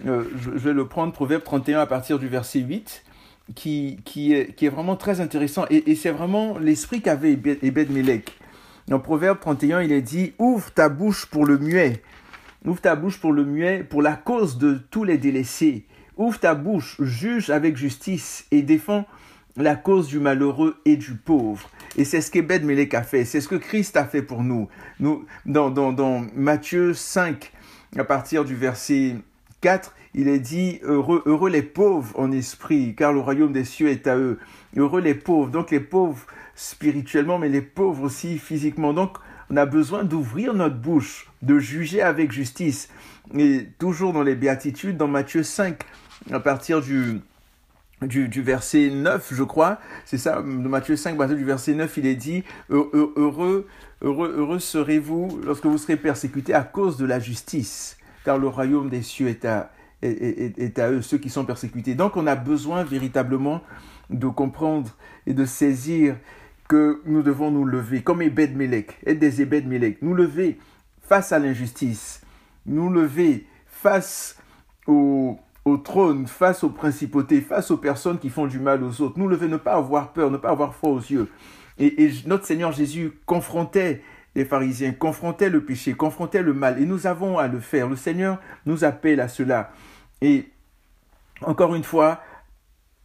Euh, 0.07 0.25
je, 0.37 0.51
vais 0.51 0.73
le 0.73 0.87
prendre, 0.87 1.13
Proverbe 1.13 1.43
31 1.43 1.81
à 1.81 1.87
partir 1.87 2.19
du 2.19 2.29
verset 2.29 2.61
8, 2.61 3.05
qui, 3.55 3.99
qui, 4.05 4.33
est, 4.33 4.55
qui 4.55 4.67
est 4.67 4.71
vraiment 4.71 4.97
très 4.97 5.21
intéressant. 5.21 5.67
Et, 5.71 5.91
et 5.91 5.97
c'est 5.97 6.11
vraiment 6.11 6.59
l'esprit 6.59 7.03
qu'avait 7.03 7.33
Ebed 7.33 7.91
Melech. 7.91 8.33
Dans 8.89 9.01
Proverbe 9.01 9.41
31, 9.41 9.83
il 9.83 9.93
est 9.93 10.03
dit 10.03 10.35
Ouvre 10.39 10.71
ta 10.71 10.89
bouche 10.89 11.27
pour 11.27 11.47
le 11.47 11.59
muet. 11.59 12.03
Ouvre 12.67 12.81
ta 12.81 12.97
bouche 12.97 13.19
pour 13.19 13.33
le 13.33 13.45
muet, 13.45 13.83
pour 13.83 14.03
la 14.03 14.15
cause 14.15 14.59
de 14.59 14.79
tous 14.91 15.05
les 15.05 15.19
délaissés. 15.19 15.87
Ouvre 16.17 16.39
ta 16.39 16.55
bouche, 16.55 16.97
juge 17.01 17.51
avec 17.51 17.77
justice 17.77 18.47
et 18.51 18.63
défends 18.63 19.07
la 19.57 19.77
cause 19.77 20.09
du 20.09 20.19
malheureux 20.19 20.77
et 20.85 20.97
du 20.97 21.15
pauvre. 21.15 21.69
Et 21.97 22.05
c'est 22.05 22.21
ce 22.21 22.31
qu'Ebed 22.31 22.65
Melech 22.65 22.95
a 22.95 23.03
fait, 23.03 23.25
c'est 23.25 23.41
ce 23.41 23.49
que 23.49 23.55
Christ 23.55 23.97
a 23.97 24.05
fait 24.05 24.23
pour 24.23 24.43
nous. 24.43 24.69
nous 24.99 25.25
dans, 25.47 25.71
dans, 25.71 25.93
dans 25.93 26.27
Matthieu 26.35 26.93
5, 26.95 27.53
à 27.97 28.05
partir 28.05 28.45
du 28.45 28.55
verset 28.57 29.17
4, 29.61 29.95
il 30.15 30.29
est 30.29 30.41
dit 30.41 30.81
heureux, 30.83 31.23
heureux 31.27 31.51
les 31.51 31.63
pauvres 31.63 32.19
en 32.19 32.33
esprit, 32.33 32.95
car 32.97 33.13
le 33.13 33.21
royaume 33.21 33.53
des 33.53 33.65
cieux 33.65 33.89
est 33.89 34.07
à 34.07 34.17
eux. 34.17 34.39
Heureux 34.77 35.01
les 35.01 35.15
pauvres, 35.15 35.51
donc 35.51 35.71
les 35.71 35.81
pauvres 35.81 36.27
spirituellement, 36.55 37.39
mais 37.39 37.49
les 37.49 37.63
pauvres 37.63 38.05
aussi 38.05 38.39
physiquement. 38.39 38.93
Donc, 38.93 39.17
on 39.51 39.57
a 39.57 39.67
besoin 39.67 40.05
d'ouvrir 40.05 40.55
notre 40.55 40.77
bouche, 40.77 41.31
de 41.43 41.59
juger 41.59 42.01
avec 42.01 42.33
justice. 42.33 42.89
Et 43.37 43.69
toujours 43.79 44.13
dans 44.13 44.23
les 44.23 44.35
béatitudes, 44.35 44.97
dans 44.97 45.09
Matthieu 45.09 45.43
5, 45.43 45.83
à 46.31 46.41
partir 46.41 46.81
du 46.81 47.21
du, 48.07 48.43
verset 48.43 48.91
9, 48.91 49.33
je 49.33 49.43
crois, 49.43 49.79
c'est 50.05 50.19
ça, 50.19 50.43
de 50.43 50.69
Matthieu 50.69 50.97
5, 50.97 51.17
du 51.35 51.45
verset 51.45 51.75
9, 51.75 51.97
il 51.99 52.07
est 52.07 52.15
dit, 52.15 52.45
heureux, 52.71 53.67
heureux, 54.03 54.35
heureux 54.37 54.59
serez-vous 54.59 55.41
lorsque 55.45 55.67
vous 55.67 55.79
serez 55.79 55.97
persécutés 55.97 56.55
à 56.55 56.63
cause 56.63 56.97
de 56.97 57.07
la 57.07 57.21
justice, 57.21 57.97
car 58.25 58.39
le 58.39 58.49
royaume 58.49 58.91
des 58.91 59.03
cieux 59.03 59.29
est 59.29 59.45
à, 59.45 59.71
est, 60.03 60.79
à 60.79 60.91
eux, 60.91 61.03
ceux 61.03 61.19
qui 61.19 61.31
sont 61.31 61.45
persécutés. 61.45 61.95
Donc 61.95 62.17
on 62.17 62.27
a 62.27 62.37
besoin 62.37 62.85
véritablement 62.85 63.63
de 64.11 64.29
comprendre 64.29 64.91
et 65.27 65.35
de 65.35 65.45
saisir 65.45 66.17
que 66.69 67.01
nous 67.07 67.23
devons 67.23 67.51
nous 67.51 67.65
lever, 67.65 68.03
comme 68.03 68.23
Ebed 68.23 68.57
Melech, 68.57 68.99
être 69.07 69.19
des 69.19 69.43
Ebed 69.43 69.67
Melech, 69.67 70.01
nous 70.03 70.15
lever 70.15 70.59
face 71.03 71.33
à 71.33 71.39
l'injustice, 71.39 72.23
nous 72.67 72.91
lever 72.91 73.47
face 73.67 74.39
au, 74.87 75.39
au 75.65 75.79
trône, 75.79 76.27
face 76.27 76.63
aux 76.63 76.71
principautés, 76.71 77.41
face 77.41 77.71
aux 77.71 77.79
personnes 77.79 78.19
qui 78.19 78.29
font 78.29 78.47
du 78.47 78.59
mal 78.59 78.83
aux 78.83 79.01
autres. 79.01 79.19
Nous 79.19 79.31
devons 79.31 79.49
ne 79.49 79.57
pas 79.57 79.75
avoir 79.75 80.13
peur, 80.13 80.31
ne 80.31 80.37
pas 80.37 80.51
avoir 80.51 80.75
foi 80.75 80.91
aux 80.91 81.01
yeux. 81.01 81.29
Et, 81.79 82.11
notre 82.27 82.45
Seigneur 82.45 82.73
Jésus 82.73 83.13
confrontait 83.27 84.03
les 84.35 84.45
pharisiens, 84.45 84.93
confrontait 84.93 85.49
le 85.49 85.65
péché, 85.65 85.95
confrontait 85.95 86.43
le 86.43 86.53
mal. 86.53 86.81
Et 86.81 86.87
nous 86.87 87.07
avons 87.07 87.39
à 87.39 87.49
le 87.49 87.61
faire. 87.61 87.89
Le 87.89 87.97
Seigneur 87.97 88.41
nous 88.67 88.85
appelle 88.85 89.21
à 89.21 89.29
cela. 89.29 89.73
Et 90.21 90.51
encore 91.41 91.75
une 91.75 91.85
fois, 91.85 92.21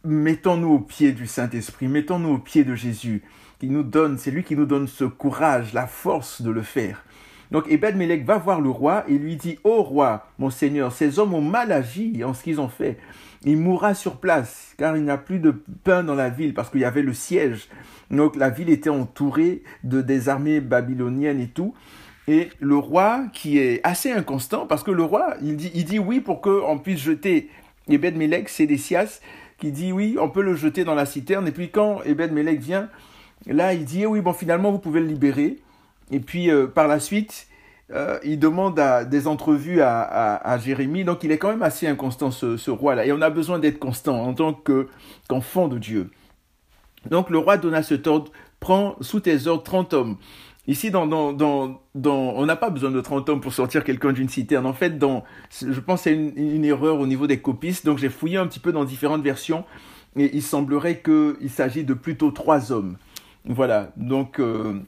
mettons-nous 0.04 0.72
au 0.74 0.80
pied 0.80 1.12
du 1.12 1.26
Saint-Esprit, 1.26 1.88
mettons-nous 1.88 2.30
au 2.30 2.38
pied 2.38 2.64
de 2.64 2.74
Jésus, 2.74 3.22
qui 3.58 3.68
nous 3.68 3.82
donne, 3.82 4.18
c'est 4.18 4.30
lui 4.30 4.44
qui 4.44 4.56
nous 4.56 4.66
donne 4.66 4.86
ce 4.86 5.04
courage, 5.04 5.72
la 5.72 5.86
force 5.86 6.42
de 6.42 6.50
le 6.50 6.62
faire. 6.62 7.04
Donc 7.50 7.70
Ebed 7.70 7.96
Melech 7.96 8.24
va 8.24 8.38
voir 8.38 8.60
le 8.60 8.70
roi 8.70 9.04
et 9.08 9.18
lui 9.18 9.36
dit 9.36 9.58
Ô 9.64 9.82
roi, 9.82 10.26
mon 10.38 10.50
seigneur, 10.50 10.92
ces 10.92 11.18
hommes 11.18 11.34
ont 11.34 11.42
mal 11.42 11.72
agi 11.72 12.22
en 12.24 12.34
ce 12.34 12.42
qu'ils 12.42 12.60
ont 12.60 12.68
fait. 12.68 12.98
Il 13.44 13.56
mourra 13.56 13.94
sur 13.94 14.16
place, 14.16 14.74
car 14.76 14.96
il 14.96 15.04
n'y 15.04 15.10
a 15.10 15.16
plus 15.16 15.38
de 15.38 15.50
pain 15.50 16.04
dans 16.04 16.14
la 16.14 16.28
ville, 16.28 16.52
parce 16.52 16.68
qu'il 16.70 16.80
y 16.80 16.84
avait 16.84 17.02
le 17.02 17.14
siège. 17.14 17.68
Donc 18.10 18.36
la 18.36 18.50
ville 18.50 18.70
était 18.70 18.90
entourée 18.90 19.62
de 19.82 20.02
des 20.02 20.28
armées 20.28 20.60
babyloniennes 20.60 21.40
et 21.40 21.48
tout. 21.48 21.74
Et 22.28 22.50
le 22.60 22.76
roi, 22.76 23.24
qui 23.32 23.58
est 23.58 23.80
assez 23.82 24.12
inconstant, 24.12 24.66
parce 24.66 24.82
que 24.82 24.90
le 24.90 25.02
roi, 25.02 25.34
il 25.42 25.56
dit, 25.56 25.70
il 25.74 25.84
dit 25.84 25.98
oui 25.98 26.20
pour 26.20 26.40
qu'on 26.40 26.78
puisse 26.78 27.00
jeter 27.00 27.48
Ebed 27.88 28.16
Melech, 28.16 28.48
Sédécias, 28.48 29.20
qui 29.58 29.72
dit 29.72 29.92
oui, 29.92 30.16
on 30.20 30.28
peut 30.28 30.42
le 30.42 30.54
jeter 30.54 30.84
dans 30.84 30.94
la 30.94 31.06
citerne. 31.06 31.48
Et 31.48 31.52
puis 31.52 31.70
quand 31.70 32.02
Ebed 32.04 32.32
Melech 32.32 32.60
vient, 32.60 32.88
là, 33.46 33.74
il 33.74 33.84
dit 33.84 34.06
oui, 34.06 34.20
bon, 34.20 34.32
finalement, 34.32 34.70
vous 34.70 34.78
pouvez 34.78 35.00
le 35.00 35.06
libérer. 35.06 35.58
Et 36.10 36.20
puis 36.20 36.50
euh, 36.50 36.66
par 36.66 36.88
la 36.88 37.00
suite, 37.00 37.48
euh, 37.92 38.18
il 38.24 38.38
demande 38.38 38.78
à, 38.78 39.04
des 39.04 39.26
entrevues 39.26 39.80
à, 39.80 40.00
à, 40.02 40.58
Jérémie. 40.58 41.04
Donc 41.04 41.24
il 41.24 41.32
est 41.32 41.38
quand 41.38 41.48
même 41.48 41.62
assez 41.62 41.86
inconstant 41.86 42.30
ce, 42.30 42.70
roi-là. 42.70 43.06
Et 43.06 43.12
on 43.12 43.20
a 43.20 43.30
besoin 43.30 43.58
d'être 43.58 43.78
constant 43.78 44.22
en 44.22 44.34
tant 44.34 44.52
qu'enfant 44.52 45.68
de 45.68 45.78
Dieu. 45.78 46.10
Donc 47.10 47.30
le 47.30 47.38
roi 47.38 47.56
donna 47.56 47.82
cet 47.82 48.06
ordre, 48.06 48.30
prends 48.60 48.96
sous 49.00 49.20
tes 49.20 49.46
ordres 49.46 49.62
30 49.62 49.94
hommes. 49.94 50.16
Ici, 50.66 50.90
dans, 50.90 51.06
dans, 51.06 51.32
dans, 51.32 51.80
dans 51.94 52.34
on 52.36 52.46
n'a 52.46 52.54
pas 52.54 52.70
besoin 52.70 52.90
de 52.90 53.00
30 53.00 53.28
hommes 53.28 53.40
pour 53.40 53.52
sortir 53.52 53.82
quelqu'un 53.82 54.12
d'une 54.12 54.28
citerne. 54.28 54.66
En 54.66 54.74
fait, 54.74 54.98
dans, 54.98 55.24
je 55.50 55.80
pense 55.80 56.02
c'est 56.02 56.12
une, 56.12 56.36
une, 56.36 56.64
erreur 56.64 57.00
au 57.00 57.06
niveau 57.06 57.26
des 57.26 57.40
copistes. 57.40 57.86
Donc 57.86 57.98
j'ai 57.98 58.10
fouillé 58.10 58.36
un 58.36 58.46
petit 58.46 58.60
peu 58.60 58.70
dans 58.70 58.84
différentes 58.84 59.22
versions. 59.22 59.64
Et 60.16 60.30
il 60.34 60.42
semblerait 60.42 61.00
qu'il 61.02 61.50
s'agit 61.50 61.82
de 61.82 61.94
plutôt 61.94 62.30
trois 62.30 62.70
hommes. 62.70 62.98
Voilà. 63.44 63.90
Donc... 63.96 64.38
Euh, 64.38 64.80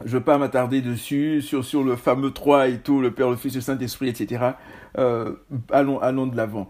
je 0.00 0.06
ne 0.06 0.10
veux 0.10 0.20
pas 0.20 0.38
m'attarder 0.38 0.80
dessus, 0.80 1.40
sur, 1.40 1.64
sur 1.64 1.84
le 1.84 1.96
fameux 1.96 2.32
3 2.32 2.68
et 2.68 2.78
tout, 2.78 3.00
le 3.00 3.12
Père, 3.12 3.30
le 3.30 3.36
Fils, 3.36 3.54
le 3.54 3.60
Saint-Esprit, 3.60 4.08
etc. 4.08 4.52
Euh, 4.98 5.34
allons, 5.70 5.98
allons 6.00 6.26
de 6.26 6.36
l'avant. 6.36 6.68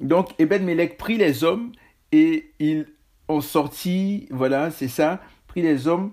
Donc, 0.00 0.30
Eben 0.38 0.64
Melech 0.64 0.96
prit 0.96 1.16
les 1.16 1.44
hommes 1.44 1.72
et 2.12 2.50
ils 2.58 2.86
ont 3.28 3.40
sorti, 3.40 4.26
voilà, 4.30 4.70
c'est 4.70 4.88
ça, 4.88 5.20
prit 5.46 5.62
les 5.62 5.86
hommes 5.86 6.10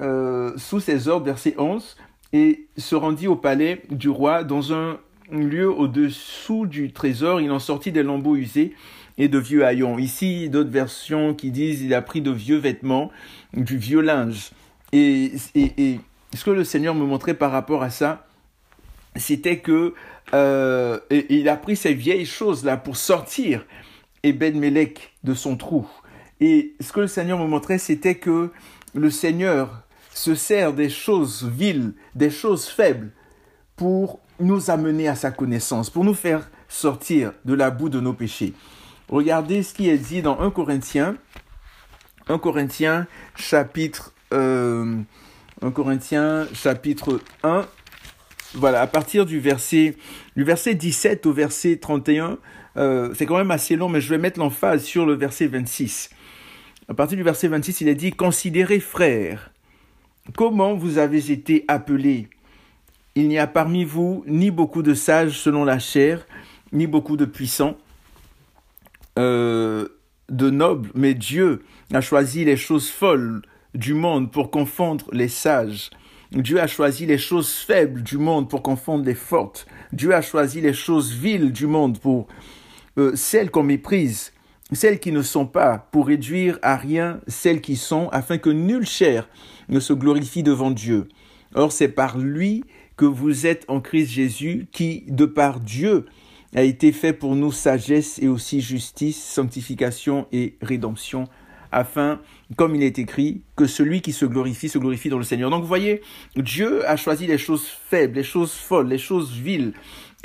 euh, 0.00 0.52
sous 0.56 0.80
ses 0.80 1.08
ordres, 1.08 1.26
verset 1.26 1.54
11, 1.58 1.96
et 2.32 2.68
se 2.76 2.94
rendit 2.94 3.26
au 3.26 3.36
palais 3.36 3.82
du 3.90 4.08
roi 4.08 4.44
dans 4.44 4.72
un 4.72 4.98
lieu 5.30 5.68
au-dessous 5.70 6.66
du 6.66 6.92
trésor. 6.92 7.40
Il 7.40 7.50
en 7.50 7.58
sortit 7.58 7.92
des 7.92 8.02
lambeaux 8.02 8.36
usés 8.36 8.74
et 9.18 9.28
de 9.28 9.38
vieux 9.38 9.64
haillons. 9.64 9.98
Ici, 9.98 10.48
d'autres 10.48 10.70
versions 10.70 11.34
qui 11.34 11.50
disent 11.50 11.82
il 11.82 11.94
a 11.94 12.02
pris 12.02 12.20
de 12.20 12.30
vieux 12.30 12.58
vêtements, 12.58 13.10
du 13.54 13.76
vieux 13.76 14.00
linge. 14.00 14.50
Et, 14.92 15.32
et, 15.54 16.00
ce 16.34 16.44
que 16.44 16.50
le 16.50 16.64
Seigneur 16.64 16.94
me 16.94 17.04
montrait 17.04 17.34
par 17.34 17.50
rapport 17.50 17.82
à 17.82 17.90
ça, 17.90 18.26
c'était 19.16 19.58
que 19.58 19.94
euh, 20.34 20.98
il 21.10 21.48
a 21.48 21.56
pris 21.56 21.76
ces 21.76 21.94
vieilles 21.94 22.26
choses-là 22.26 22.76
pour 22.76 22.96
sortir 22.96 23.64
Ebed-Melech 24.22 25.14
de 25.24 25.34
son 25.34 25.56
trou. 25.56 25.88
Et 26.40 26.74
ce 26.80 26.92
que 26.92 27.00
le 27.00 27.06
Seigneur 27.06 27.38
me 27.38 27.46
montrait, 27.46 27.78
c'était 27.78 28.16
que 28.16 28.50
le 28.94 29.10
Seigneur 29.10 29.82
se 30.12 30.34
sert 30.34 30.72
des 30.72 30.90
choses 30.90 31.48
viles, 31.48 31.94
des 32.14 32.30
choses 32.30 32.66
faibles, 32.66 33.10
pour 33.76 34.20
nous 34.40 34.70
amener 34.70 35.08
à 35.08 35.14
sa 35.14 35.30
connaissance, 35.30 35.90
pour 35.90 36.04
nous 36.04 36.14
faire 36.14 36.50
sortir 36.68 37.32
de 37.44 37.54
la 37.54 37.70
boue 37.70 37.88
de 37.88 38.00
nos 38.00 38.12
péchés. 38.12 38.52
Regardez 39.08 39.62
ce 39.62 39.72
qui 39.72 39.88
est 39.88 39.98
dit 39.98 40.22
dans 40.22 40.40
1 40.40 40.50
Corinthiens, 40.50 41.16
1 42.28 42.38
Corinthiens 42.38 43.06
chapitre, 43.36 44.12
euh, 44.32 44.96
1 45.62 45.70
Corinthiens 45.70 46.46
chapitre 46.54 47.20
1, 47.42 47.66
voilà, 48.54 48.80
à 48.80 48.86
partir 48.86 49.26
du 49.26 49.40
verset, 49.40 49.96
du 50.36 50.44
verset 50.44 50.74
17 50.74 51.26
au 51.26 51.32
verset 51.32 51.76
31, 51.76 52.38
euh, 52.76 53.12
c'est 53.14 53.26
quand 53.26 53.36
même 53.36 53.50
assez 53.50 53.76
long, 53.76 53.88
mais 53.88 54.00
je 54.00 54.08
vais 54.08 54.18
mettre 54.18 54.38
l'emphase 54.38 54.84
sur 54.84 55.04
le 55.04 55.14
verset 55.14 55.46
26. 55.46 56.10
À 56.88 56.94
partir 56.94 57.16
du 57.16 57.22
verset 57.22 57.48
26, 57.48 57.80
il 57.82 57.88
est 57.88 57.94
dit, 57.94 58.12
Considérez 58.12 58.80
frères, 58.80 59.50
comment 60.36 60.74
vous 60.74 60.98
avez 60.98 61.30
été 61.30 61.64
appelés. 61.68 62.28
Il 63.14 63.28
n'y 63.28 63.38
a 63.38 63.46
parmi 63.46 63.84
vous 63.84 64.24
ni 64.26 64.50
beaucoup 64.50 64.82
de 64.82 64.94
sages 64.94 65.38
selon 65.38 65.64
la 65.64 65.78
chair, 65.78 66.26
ni 66.72 66.86
beaucoup 66.86 67.16
de 67.16 67.24
puissants, 67.24 67.76
euh, 69.18 69.88
de 70.28 70.50
nobles, 70.50 70.90
mais 70.94 71.14
Dieu 71.14 71.64
a 71.92 72.00
choisi 72.00 72.44
les 72.44 72.56
choses 72.56 72.88
folles 72.88 73.42
du 73.78 73.94
monde 73.94 74.32
pour 74.32 74.50
confondre 74.50 75.06
les 75.12 75.28
sages. 75.28 75.90
Dieu 76.32 76.60
a 76.60 76.66
choisi 76.66 77.06
les 77.06 77.16
choses 77.16 77.52
faibles 77.52 78.02
du 78.02 78.18
monde 78.18 78.50
pour 78.50 78.60
confondre 78.60 79.04
les 79.04 79.14
fortes. 79.14 79.66
Dieu 79.92 80.12
a 80.12 80.20
choisi 80.20 80.60
les 80.60 80.72
choses 80.72 81.12
viles 81.12 81.52
du 81.52 81.66
monde 81.66 81.98
pour 82.00 82.26
euh, 82.98 83.12
celles 83.14 83.52
qu'on 83.52 83.62
méprise, 83.62 84.32
celles 84.72 84.98
qui 84.98 85.12
ne 85.12 85.22
sont 85.22 85.46
pas, 85.46 85.88
pour 85.92 86.08
réduire 86.08 86.58
à 86.60 86.76
rien 86.76 87.20
celles 87.28 87.60
qui 87.60 87.76
sont, 87.76 88.08
afin 88.10 88.36
que 88.36 88.50
nulle 88.50 88.84
chair 88.84 89.28
ne 89.68 89.78
se 89.78 89.92
glorifie 89.92 90.42
devant 90.42 90.72
Dieu. 90.72 91.08
Or 91.54 91.70
c'est 91.70 91.88
par 91.88 92.18
lui 92.18 92.64
que 92.96 93.04
vous 93.04 93.46
êtes 93.46 93.64
en 93.68 93.80
Christ 93.80 94.10
Jésus, 94.10 94.66
qui, 94.72 95.04
de 95.06 95.24
par 95.24 95.60
Dieu, 95.60 96.06
a 96.56 96.62
été 96.62 96.90
fait 96.90 97.12
pour 97.12 97.36
nous 97.36 97.52
sagesse 97.52 98.18
et 98.20 98.26
aussi 98.26 98.60
justice, 98.60 99.22
sanctification 99.22 100.26
et 100.32 100.56
rédemption 100.60 101.28
afin, 101.72 102.20
comme 102.56 102.74
il 102.74 102.82
est 102.82 102.98
écrit, 102.98 103.42
que 103.56 103.66
celui 103.66 104.00
qui 104.00 104.12
se 104.12 104.24
glorifie 104.24 104.68
se 104.68 104.78
glorifie 104.78 105.08
dans 105.08 105.18
le 105.18 105.24
Seigneur. 105.24 105.50
Donc 105.50 105.62
vous 105.62 105.68
voyez, 105.68 106.02
Dieu 106.36 106.88
a 106.88 106.96
choisi 106.96 107.26
les 107.26 107.38
choses 107.38 107.66
faibles, 107.66 108.16
les 108.16 108.24
choses 108.24 108.52
folles, 108.52 108.88
les 108.88 108.98
choses 108.98 109.32
viles. 109.32 109.72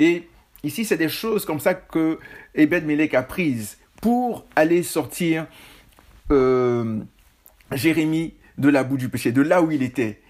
Et 0.00 0.28
ici, 0.62 0.84
c'est 0.84 0.96
des 0.96 1.08
choses 1.08 1.44
comme 1.44 1.60
ça 1.60 1.74
que 1.74 2.18
Ebed 2.54 2.84
Melech 2.86 3.14
a 3.14 3.22
prises 3.22 3.78
pour 4.00 4.44
aller 4.56 4.82
sortir 4.82 5.46
euh, 6.30 7.00
Jérémie 7.72 8.34
de 8.58 8.68
la 8.68 8.84
boue 8.84 8.96
du 8.96 9.08
péché, 9.08 9.32
de 9.32 9.42
là 9.42 9.62
où 9.62 9.70
il 9.70 9.82
était 9.82 10.20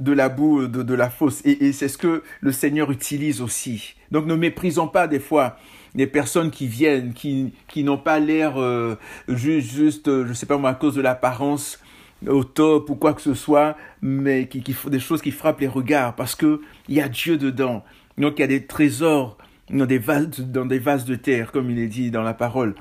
de 0.00 0.12
la 0.12 0.28
boue, 0.28 0.66
de, 0.66 0.94
la 0.94 1.10
fosse. 1.10 1.42
Et, 1.44 1.66
et 1.66 1.72
c'est 1.72 1.88
ce 1.88 1.96
que 1.96 2.22
le 2.40 2.52
Seigneur 2.52 2.90
utilise 2.90 3.40
aussi. 3.40 3.94
Donc 4.10 4.26
ne 4.26 4.34
méprisons 4.34 4.88
pas 4.88 5.06
des 5.06 5.20
fois 5.20 5.56
des 5.94 6.06
personnes 6.06 6.50
qui 6.50 6.66
viennent, 6.66 7.12
qui, 7.12 7.52
qui 7.68 7.84
n'ont 7.84 7.98
pas 7.98 8.18
l'air 8.18 8.60
euh, 8.60 8.96
juste, 9.28 9.70
juste, 9.70 10.08
euh, 10.08 10.26
je 10.26 10.32
sais 10.32 10.46
pas 10.46 10.56
moi, 10.56 10.70
à 10.70 10.74
cause 10.74 10.94
de 10.94 11.02
l'apparence 11.02 11.78
au 12.26 12.44
top 12.44 12.88
ou 12.90 12.94
quoi 12.94 13.14
que 13.14 13.20
ce 13.20 13.34
soit, 13.34 13.76
mais 14.00 14.46
qui, 14.46 14.62
qui 14.62 14.72
font 14.72 14.90
des 14.90 15.00
choses 15.00 15.22
qui 15.22 15.32
frappent 15.32 15.60
les 15.60 15.68
regards 15.68 16.14
parce 16.14 16.34
que 16.34 16.60
il 16.88 16.94
y 16.94 17.00
a 17.00 17.08
Dieu 17.08 17.36
dedans. 17.36 17.84
Donc 18.18 18.34
il 18.38 18.40
y 18.40 18.44
a 18.44 18.48
des 18.48 18.66
trésors 18.66 19.36
dans 19.70 19.86
des 19.86 19.98
vases, 19.98 20.40
dans 20.40 20.66
des 20.66 20.78
vases 20.78 21.04
de 21.04 21.14
terre, 21.14 21.52
comme 21.52 21.70
il 21.70 21.78
est 21.78 21.88
dit 21.88 22.10
dans 22.10 22.22
la 22.22 22.34
parole. 22.34 22.74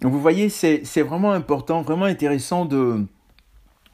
Donc 0.00 0.12
vous 0.12 0.20
voyez, 0.20 0.48
c'est, 0.48 1.02
vraiment 1.02 1.32
important, 1.32 1.82
vraiment 1.82 2.06
intéressant 2.06 2.64
de, 2.64 3.04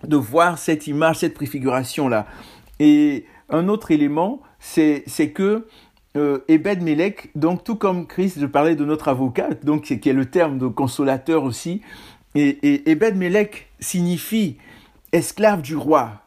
de 0.05 0.17
voir 0.17 0.59
cette 0.59 0.87
image, 0.87 1.19
cette 1.19 1.35
préfiguration-là. 1.35 2.27
Et 2.79 3.27
un 3.49 3.69
autre 3.69 3.91
élément, 3.91 4.41
c'est 4.59 5.05
que 5.35 5.67
euh, 6.17 6.45
Ebed 6.49 6.83
Melech, 6.83 7.31
donc 7.35 7.65
tout 7.65 7.77
comme 7.77 8.07
Christ, 8.07 8.39
je 8.41 8.47
parlais 8.47 8.75
de 8.75 8.85
notre 8.85 9.09
avocat, 9.09 9.51
donc 9.63 9.85
qui 9.85 10.09
est 10.09 10.13
le 10.13 10.27
terme 10.27 10.59
de 10.59 10.67
consolateur 10.67 11.45
aussi, 11.45 11.83
et, 12.35 12.49
et 12.63 12.91
Ebed 12.91 13.17
signifie 13.81 14.57
esclave 15.13 15.63
du 15.63 15.77
roi 15.77 16.23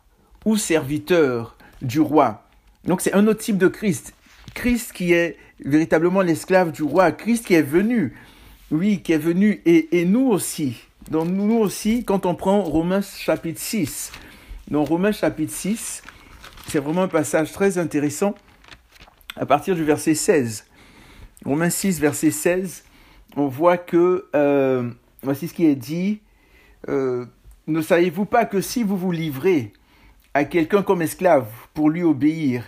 ou 0.46 0.58
serviteur 0.58 1.55
du 1.81 2.00
roi. 2.00 2.43
Donc 2.86 3.01
c'est 3.01 3.13
un 3.13 3.27
autre 3.27 3.41
type 3.41 3.58
de 3.58 3.67
Christ. 3.67 4.13
Christ 4.53 4.93
qui 4.93 5.13
est 5.13 5.38
véritablement 5.63 6.22
l'esclave 6.22 6.72
du 6.72 6.84
roi, 6.84 7.12
Christ 7.12 7.46
qui 7.46 7.53
est 7.53 7.62
venu, 7.62 8.15
oui, 8.72 9.01
qui 9.01 9.13
est 9.13 9.17
venu, 9.17 9.62
et, 9.65 10.00
et 10.00 10.05
nous 10.05 10.27
aussi. 10.27 10.77
Donc 11.12 11.27
nous 11.27 11.58
aussi, 11.58 12.03
quand 12.03 12.25
on 12.25 12.36
prend 12.36 12.62
Romains 12.62 13.01
chapitre 13.01 13.60
6, 13.60 14.12
dans 14.69 14.84
Romains 14.84 15.12
chapitre 15.12 15.53
6, 15.53 16.03
c'est 16.67 16.79
vraiment 16.79 17.03
un 17.03 17.08
passage 17.08 17.51
très 17.51 17.77
intéressant 17.77 18.36
à 19.39 19.46
partir 19.46 19.74
du 19.74 19.86
verset 19.86 20.15
16. 20.15 20.65
Romains 21.46 21.69
6, 21.69 22.01
verset 22.01 22.29
16, 22.29 22.84
on 23.38 23.48
voit 23.48 23.77
que, 23.77 24.27
euh, 24.36 24.91
voici 25.24 25.48
ce 25.48 25.53
qui 25.53 25.65
est 25.65 25.77
dit, 25.77 26.19
euh, 26.89 27.25
ne 27.65 27.81
savez-vous 27.81 28.25
pas 28.25 28.43
que 28.46 28.60
si 28.60 28.84
vous 28.84 28.98
vous 28.98 29.13
livrez 29.13 29.72
à 30.34 30.43
quelqu'un 30.43 30.84
comme 30.84 31.01
esclave 31.01 31.48
pour 31.74 31.89
lui 31.89 32.03
obéir, 32.03 32.65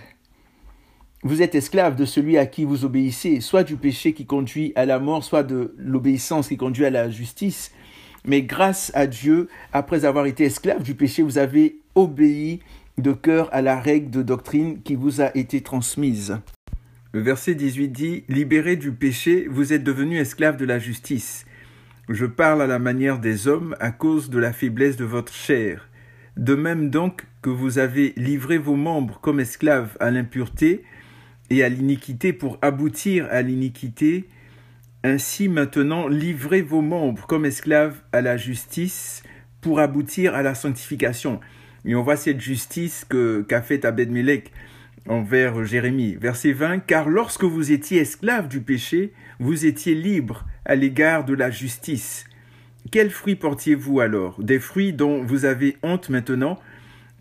vous 1.24 1.42
êtes 1.42 1.56
esclave 1.56 1.98
de 1.98 2.06
celui 2.06 2.38
à 2.38 2.46
qui 2.46 2.64
vous 2.64 2.86
obéissez, 2.86 3.42
soit 3.42 3.64
du 3.64 3.76
péché 3.76 4.14
qui 4.14 4.26
conduit 4.26 4.72
à 4.76 4.86
la 4.86 4.98
mort, 4.98 5.26
soit 5.26 5.44
de 5.44 5.76
l'obéissance 5.78 6.48
qui 6.48 6.58
conduit 6.58 6.86
à 6.86 6.90
la 6.90 7.10
justice. 7.10 7.74
Mais 8.24 8.44
grâce 8.44 8.92
à 8.96 9.08
Dieu, 9.08 9.50
après 9.74 10.06
avoir 10.06 10.26
été 10.26 10.46
esclave 10.46 10.84
du 10.84 10.96
péché, 10.96 11.22
vous 11.22 11.38
avez 11.38 11.80
obéi 11.96 12.62
de 12.98 13.12
cœur 13.12 13.50
à 13.52 13.62
la 13.62 13.80
règle 13.80 14.10
de 14.10 14.22
doctrine 14.22 14.82
qui 14.82 14.96
vous 14.96 15.20
a 15.20 15.36
été 15.36 15.62
transmise. 15.62 16.40
Le 17.14 17.20
verset 17.20 17.56
18 17.56 17.90
dit 17.90 18.24
Libérés 18.30 18.78
du 18.78 18.94
péché, 18.94 19.46
vous 19.50 19.74
êtes 19.74 19.84
devenus 19.84 20.22
esclaves 20.22 20.56
de 20.56 20.64
la 20.64 20.80
justice. 20.80 21.46
Je 22.08 22.26
parle 22.26 22.62
à 22.62 22.68
la 22.68 22.80
manière 22.80 23.20
des 23.20 23.50
hommes 23.50 23.76
à 23.82 23.92
cause 23.92 24.30
de 24.30 24.40
la 24.40 24.54
faiblesse 24.54 24.96
de 24.96 25.04
votre 25.04 25.34
chair. 25.34 25.90
De 26.38 26.56
même 26.56 26.90
donc 26.90 27.28
que 27.42 27.50
vous 27.50 27.80
avez 27.80 28.14
livré 28.16 28.58
vos 28.58 28.78
membres 28.78 29.20
comme 29.20 29.42
esclaves 29.42 29.98
à 30.00 30.10
l'impureté 30.10 30.86
et 31.50 31.66
à 31.66 31.68
l'iniquité 31.70 32.32
pour 32.32 32.58
aboutir 32.62 33.28
à 33.30 33.42
l'iniquité, 33.42 34.30
ainsi 35.04 35.50
maintenant 35.50 36.08
livrez 36.08 36.62
vos 36.62 36.82
membres 36.82 37.28
comme 37.28 37.46
esclaves 37.46 38.00
à 38.14 38.22
la 38.22 38.38
justice 38.38 39.22
pour 39.60 39.82
aboutir 39.82 40.34
à 40.34 40.44
la 40.44 40.56
sanctification. 40.56 41.42
Et 41.84 41.94
on 41.94 42.04
voit 42.04 42.16
cette 42.16 42.40
justice 42.40 43.04
que 43.04 43.42
qu'a 43.42 43.62
faite 43.62 43.84
Abed-Melech 43.84 44.54
envers 45.08 45.64
Jérémie. 45.64 46.16
Verset 46.16 46.54
20, 46.54 46.80
Car 46.80 47.10
lorsque 47.10 47.44
vous 47.44 47.72
étiez 47.72 48.00
esclaves 48.02 48.48
du 48.48 48.62
péché, 48.62 49.14
vous 49.40 49.66
étiez 49.66 49.96
libres 49.96 50.46
à 50.66 50.76
l'égard 50.76 51.26
de 51.26 51.34
la 51.34 51.50
justice. 51.50 52.26
Quels 52.92 53.12
fruits 53.12 53.36
portiez-vous 53.36 54.00
alors? 54.00 54.42
Des 54.42 54.60
fruits 54.60 54.94
dont 54.94 55.24
vous 55.24 55.46
avez 55.46 55.78
honte 55.84 56.10
maintenant, 56.10 56.60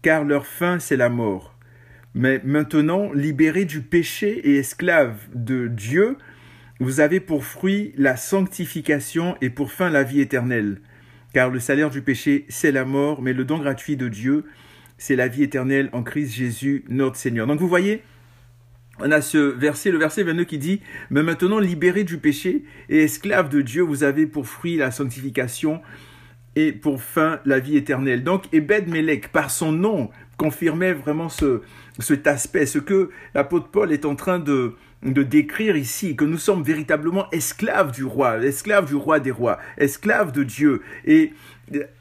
car 0.02 0.25
leur 0.25 0.46
fin 0.46 0.78
c'est 0.78 0.96
la 0.96 1.08
mort. 1.08 1.54
Mais 2.14 2.40
maintenant, 2.44 3.12
libérés 3.12 3.66
du 3.66 3.82
péché 3.82 4.50
et 4.50 4.56
esclaves 4.56 5.28
de 5.34 5.68
Dieu, 5.68 6.16
vous 6.80 7.00
avez 7.00 7.20
pour 7.20 7.44
fruit 7.44 7.92
la 7.96 8.16
sanctification 8.16 9.37
et 9.40 9.50
pour 9.50 9.70
fin 9.70 9.90
la 9.90 10.02
vie 10.02 10.20
éternelle. 10.20 10.80
Car 11.32 11.50
le 11.50 11.60
salaire 11.60 11.90
du 11.90 12.02
péché, 12.02 12.46
c'est 12.49 12.72
la 12.72 12.84
mort, 12.84 13.22
mais 13.22 13.32
le 13.32 13.44
don 13.44 13.58
gratuit 13.58 13.96
de 13.96 14.08
Dieu, 14.08 14.44
c'est 15.00 15.16
la 15.16 15.28
vie 15.28 15.42
éternelle 15.42 15.88
en 15.92 16.02
Christ 16.02 16.35
Jésus, 16.35 16.85
notre 16.90 17.16
Seigneur. 17.16 17.47
Donc 17.47 17.59
vous 17.59 17.69
voyez, 17.69 18.02
on 18.99 19.11
a 19.11 19.23
ce 19.23 19.38
verset, 19.38 19.90
le 19.90 19.97
verset 19.97 20.23
22 20.23 20.45
qui 20.45 20.59
dit, 20.59 20.83
mais 21.09 21.23
maintenant 21.23 21.59
libérés 21.59 22.04
du 22.04 22.19
péché 22.19 22.64
et 22.90 23.04
esclaves 23.04 23.49
de 23.49 23.62
Dieu, 23.62 23.80
vous 23.80 24.04
avez 24.04 24.26
pour 24.26 24.47
fruit 24.47 24.76
la 24.76 24.90
sanctification 24.90 25.80
et 26.54 26.73
pour 26.73 27.02
fin 27.02 27.40
la 27.47 27.61
vie 27.61 27.78
éternelle. 27.78 28.23
Donc 28.25 28.45
Ebed 28.52 28.88
Melech, 28.88 29.28
par 29.28 29.50
son 29.50 29.73
nom, 29.73 30.11
confirmait 30.37 30.92
vraiment 30.92 31.30
ce, 31.30 31.62
cet 32.00 32.26
aspect, 32.26 32.66
ce 32.66 32.78
que 32.78 33.11
l'apôtre 33.35 33.69
Paul 33.69 33.92
est 33.92 34.04
en 34.04 34.14
train 34.14 34.38
de, 34.38 34.75
de 35.02 35.23
décrire 35.23 35.76
ici, 35.76 36.16
que 36.16 36.25
nous 36.25 36.38
sommes 36.38 36.62
véritablement 36.62 37.30
esclaves 37.30 37.92
du 37.92 38.04
roi, 38.04 38.38
esclaves 38.38 38.87
du 38.87 38.95
roi 38.95 39.21
des 39.21 39.30
rois, 39.30 39.59
esclaves 39.78 40.33
de 40.33 40.42
Dieu. 40.42 40.83
Et 41.07 41.33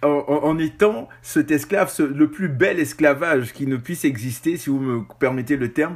en, 0.02 0.58
étant 0.58 1.10
cet 1.22 1.52
esclave, 1.52 1.94
le 2.00 2.30
plus 2.30 2.50
bel 2.50 2.80
esclavage 2.80 3.54
qui 3.54 3.68
ne 3.68 3.78
puisse 3.78 4.04
exister, 4.04 4.58
si 4.58 4.70
vous 4.70 4.80
me 4.80 5.04
permettez 5.20 5.58
le 5.58 5.72
terme, 5.72 5.96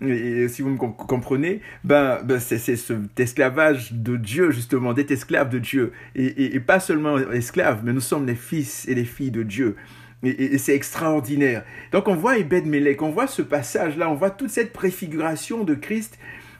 et 0.00 0.48
si 0.48 0.62
vous 0.62 0.70
me 0.70 0.78
comprenez, 0.78 1.60
ben, 1.84 2.20
ben 2.24 2.40
c'est 2.40 2.58
cet 2.58 3.20
esclavage 3.20 3.92
de 3.92 4.16
Dieu, 4.16 4.50
justement, 4.50 4.94
d'être 4.94 5.10
esclave 5.10 5.50
de 5.50 5.58
Dieu. 5.58 5.92
Et, 6.14 6.54
et, 6.54 6.60
pas 6.60 6.80
seulement 6.80 7.18
esclave, 7.18 7.82
mais 7.84 7.92
nous 7.92 8.00
sommes 8.00 8.26
les 8.26 8.34
fils 8.34 8.88
et 8.88 8.94
les 8.94 9.04
filles 9.04 9.30
de 9.30 9.42
Dieu. 9.42 9.76
Et, 10.22 10.58
c'est 10.58 10.74
extraordinaire. 10.74 11.64
Donc 11.90 12.08
on 12.08 12.14
voit 12.14 12.38
Ebed 12.38 12.66
Melech, 12.66 13.02
on 13.02 13.10
voit 13.10 13.26
ce 13.26 13.42
passage-là, 13.42 14.08
on 14.10 14.14
voit 14.14 14.30
toute 14.30 14.50
cette 14.50 14.72
préfiguration 14.72 15.64
de 15.64 15.74
Christ, 15.74 16.18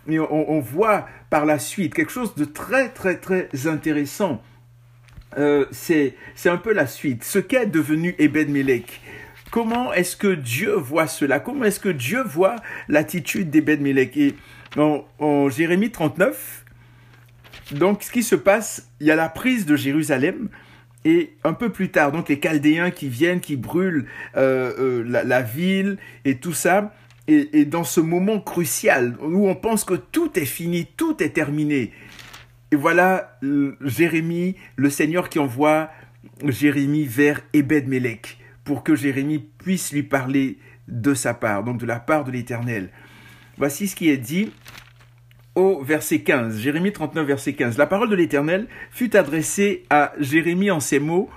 et 0.09 0.19
on, 0.19 0.59
voit 0.59 1.07
par 1.31 1.47
la 1.47 1.61
suite 1.61 1.95
quelque 1.95 2.11
chose 2.11 2.35
de 2.35 2.45
très 2.45 2.89
très 2.89 3.19
très 3.19 3.49
intéressant. 3.67 4.43
Euh, 5.39 5.67
c'est 5.71 6.15
un 6.47 6.57
peu 6.57 6.73
la 6.73 6.89
suite. 6.89 7.23
Ce 7.23 7.39
qu'est 7.39 7.67
devenu 7.67 8.17
Ebed 8.19 8.51
Melech? 8.51 9.01
Comment 9.53 9.93
est-ce 9.93 10.17
que 10.17 10.35
Dieu 10.35 10.73
voit 10.73 11.07
cela? 11.07 11.39
Comment 11.39 11.65
est-ce 11.65 11.79
que 11.79 11.89
Dieu 11.89 12.23
voit 12.23 12.57
l'attitude 12.89 13.51
d'Ebed 13.51 13.81
Melech? 13.81 14.17
Et 14.17 14.35
en, 14.77 15.05
en 15.19 15.49
Jérémie 15.51 15.91
39, 15.91 16.65
donc 17.73 18.03
ce 18.03 18.11
qui 18.11 18.23
se 18.23 18.35
passe, 18.35 18.89
il 19.01 19.07
y 19.07 19.11
a 19.11 19.17
la 19.17 19.29
prise 19.29 19.67
de 19.67 19.77
Jérusalem. 19.77 20.49
Et 21.05 21.35
un 21.43 21.53
peu 21.53 21.71
plus 21.71 21.91
tard, 21.91 22.13
donc 22.13 22.29
les 22.29 22.39
Chaldéens 22.41 22.91
qui 22.91 23.09
viennent, 23.09 23.41
qui 23.41 23.57
brûlent 23.57 24.07
euh, 24.37 24.73
euh, 24.79 25.25
la, 25.25 25.43
ville 25.43 25.99
et 26.25 26.37
tout 26.37 26.53
ça. 26.53 26.95
Et, 27.29 27.65
dans 27.65 27.85
ce 27.85 28.01
moment 28.01 28.41
crucial 28.41 29.17
où 29.21 29.49
on 29.49 29.55
pense 29.55 29.85
que 29.85 29.95
tout 29.95 30.39
est 30.39 30.45
fini, 30.45 30.87
tout 30.97 31.23
est 31.23 31.31
terminé. 31.31 31.93
Et 32.71 32.77
voilà 32.77 33.39
Jérémie, 33.81 34.57
le 34.77 34.91
Seigneur 34.91 35.29
qui 35.29 35.39
envoie 35.39 35.91
Jérémie 36.45 37.05
vers 37.05 37.41
Ebed-Melech 37.53 38.39
pour 38.65 38.85
que 38.85 38.95
Jérémie 38.95 39.39
puisse 39.59 39.93
lui 39.93 40.03
parler 40.03 40.59
de 40.89 41.15
sa 41.15 41.35
part, 41.35 41.65
donc 41.65 41.79
de 41.79 41.87
la 41.87 42.01
part 42.01 42.25
de 42.25 42.31
l'Éternel. 42.31 42.91
Voici 43.59 43.89
ce 43.89 43.97
qui 43.97 44.09
est 44.09 44.17
dit 44.19 44.53
au 45.55 45.83
verset 45.83 46.21
15, 46.21 46.59
Jérémie 46.59 46.93
39, 46.93 47.27
verset 47.27 47.53
15. 47.53 47.79
La 47.79 47.87
parole 47.87 48.09
de 48.09 48.15
l'Éternel 48.15 48.67
fut 48.91 49.17
adressée 49.17 49.85
à 49.91 50.13
Jérémie 50.19 50.71
en 50.71 50.81
ces 50.81 50.99
mots 50.99 51.29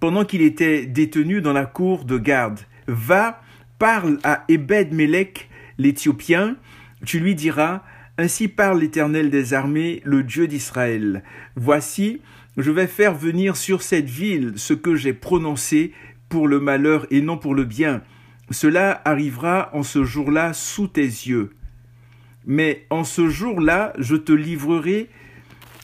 pendant 0.00 0.24
qu'il 0.24 0.42
était 0.42 0.86
détenu 0.86 1.40
dans 1.40 1.52
la 1.52 1.64
cour 1.64 2.04
de 2.04 2.18
garde. 2.18 2.60
Va, 2.86 3.40
parle 3.78 4.18
à 4.22 4.44
Ebed-Melech, 4.48 5.48
l'Éthiopien, 5.78 6.56
tu 7.06 7.20
lui 7.20 7.34
diras, 7.34 7.82
Ainsi 8.18 8.48
parle 8.48 8.80
l'Éternel 8.80 9.30
des 9.30 9.54
armées, 9.54 10.00
le 10.04 10.22
Dieu 10.22 10.46
d'Israël. 10.46 11.24
Voici, 11.56 12.20
je 12.56 12.70
vais 12.70 12.86
faire 12.86 13.14
venir 13.14 13.56
sur 13.56 13.82
cette 13.82 14.08
ville 14.08 14.52
ce 14.56 14.74
que 14.74 14.94
j'ai 14.94 15.12
prononcé 15.12 15.92
pour 16.28 16.46
le 16.46 16.60
malheur 16.60 17.06
et 17.10 17.20
non 17.20 17.38
pour 17.38 17.54
le 17.54 17.64
bien. 17.64 18.02
Cela 18.50 19.00
arrivera 19.04 19.70
en 19.72 19.82
ce 19.82 20.04
jour-là 20.04 20.52
sous 20.52 20.86
tes 20.86 21.02
yeux. 21.02 21.50
Mais 22.46 22.86
en 22.90 23.04
ce 23.04 23.28
jour-là, 23.28 23.92
je 23.98 24.16
te 24.16 24.32
livrerai, 24.32 25.08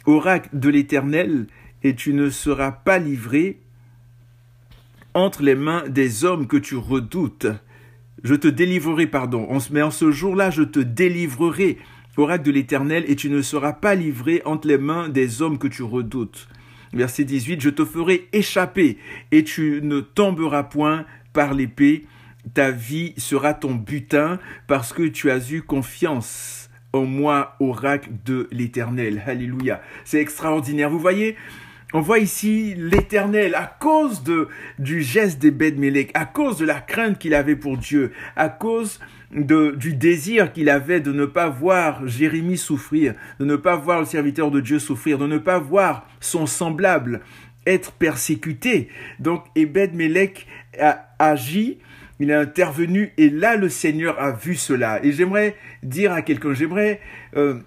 oracle 0.07 0.50
de 0.52 0.69
l'Éternel, 0.69 1.47
et 1.83 1.95
tu 1.95 2.12
ne 2.12 2.29
seras 2.29 2.73
pas 2.73 2.99
livré 2.99 3.61
entre 5.14 5.43
les 5.43 5.55
mains 5.55 5.85
des 5.88 6.25
hommes 6.25 6.47
que 6.47 6.57
tu 6.57 6.76
redoutes. 6.76 7.47
Je 8.23 8.35
te 8.35 8.49
délivrerai, 8.49 9.07
pardon, 9.07 9.49
mais 9.71 9.83
en 9.83 9.90
ce 9.90 10.11
jour-là, 10.11 10.50
je 10.50 10.62
te 10.62 10.81
délivrerai, 10.81 11.79
oracle 12.17 12.45
de 12.45 12.50
l'Éternel, 12.50 13.05
et 13.09 13.17
tu 13.17 13.31
ne 13.31 13.40
seras 13.40 13.73
pas 13.73 13.95
livré 13.95 14.43
entre 14.45 14.69
les 14.69 14.79
mains 14.79 15.09
des 15.09 15.40
hommes 15.40 15.59
que 15.59 15.69
tu 15.69 15.83
redoutes. 15.83 16.49
Verset 16.93 17.25
18, 17.25 17.61
je 17.61 17.71
te 17.71 17.85
ferai 17.85 18.29
échapper, 18.33 18.99
et 19.31 19.45
tu 19.45 19.81
ne 19.83 20.00
tomberas 20.00 20.64
point 20.64 21.07
par 21.33 21.55
l'épée, 21.55 22.05
ta 22.54 22.70
vie 22.70 23.14
sera 23.16 23.54
ton 23.54 23.75
butin 23.75 24.38
parce 24.66 24.92
que 24.92 25.02
tu 25.02 25.30
as 25.30 25.50
eu 25.50 25.62
confiance 25.62 26.70
en 26.92 27.04
moi, 27.04 27.56
oracle 27.61 28.11
de 28.25 28.49
l'Éternel. 28.50 29.23
Alléluia. 29.26 29.80
C'est 30.04 30.20
extraordinaire. 30.20 30.90
Vous 30.90 30.99
voyez, 30.99 31.37
on 31.92 32.00
voit 32.00 32.18
ici 32.18 32.75
l'Éternel, 32.76 33.54
à 33.54 33.66
cause 33.66 34.23
de, 34.23 34.49
du 34.78 35.02
geste 35.02 35.40
des 35.40 35.73
Melech, 35.73 36.10
à 36.15 36.25
cause 36.25 36.58
de 36.58 36.65
la 36.65 36.80
crainte 36.80 37.19
qu'il 37.19 37.34
avait 37.34 37.56
pour 37.56 37.76
Dieu, 37.78 38.12
à 38.36 38.49
cause 38.49 39.00
de, 39.32 39.75
du 39.76 39.95
désir 39.95 40.52
qu'il 40.52 40.69
avait 40.69 41.00
de 41.00 41.12
ne 41.12 41.26
pas 41.26 41.49
voir 41.49 42.06
Jérémie 42.06 42.58
souffrir, 42.58 43.15
de 43.38 43.45
ne 43.45 43.56
pas 43.56 43.76
voir 43.76 44.00
le 44.00 44.06
serviteur 44.06 44.50
de 44.50 44.60
Dieu 44.60 44.78
souffrir, 44.78 45.19
de 45.19 45.26
ne 45.26 45.38
pas 45.38 45.58
voir 45.58 46.06
son 46.21 46.47
semblable 46.47 47.21
être 47.67 47.93
persécuté. 47.93 48.88
Donc 49.19 49.45
Ebed 49.54 49.95
Melech 49.95 50.47
a 50.80 51.08
agi 51.19 51.78
il 52.21 52.30
est 52.30 52.35
intervenu 52.35 53.13
et 53.17 53.30
là 53.30 53.56
le 53.56 53.69
Seigneur 53.69 54.21
a 54.21 54.30
vu 54.30 54.54
cela. 54.54 55.04
Et 55.04 55.11
j'aimerais 55.11 55.56
dire 55.83 56.13
à 56.13 56.23
quelqu'un, 56.23 56.54
j'aimerais 56.54 57.00
euh, 57.37 57.59